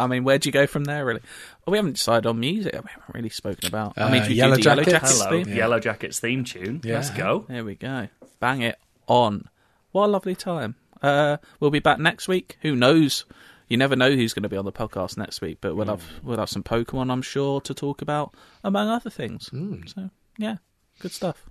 [0.00, 1.04] I mean, where'd you go from there?
[1.04, 1.20] Really,
[1.66, 2.72] oh, we haven't decided on music.
[2.72, 3.94] We haven't really spoken about.
[3.96, 4.84] I mean, Uh, do you Yellow do Yellowjackets?
[4.90, 5.54] Jackets Hello, theme?
[5.56, 6.80] Yellowjackets theme tune.
[6.82, 6.94] Yeah.
[6.94, 7.44] Let's go.
[7.48, 8.08] There we go.
[8.40, 9.44] Bang it on.
[9.92, 10.76] What a lovely time.
[11.02, 12.56] Uh, we'll be back next week.
[12.62, 13.24] Who knows?
[13.68, 16.02] You never know who's going to be on the podcast next week, but we'll have
[16.24, 18.34] we'll have some Pokemon, I'm sure, to talk about
[18.64, 19.48] among other things.
[19.94, 20.56] So yeah,
[20.98, 21.48] good stuff.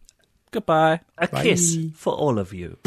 [0.52, 1.02] Goodbye.
[1.18, 2.78] A kiss for all of you.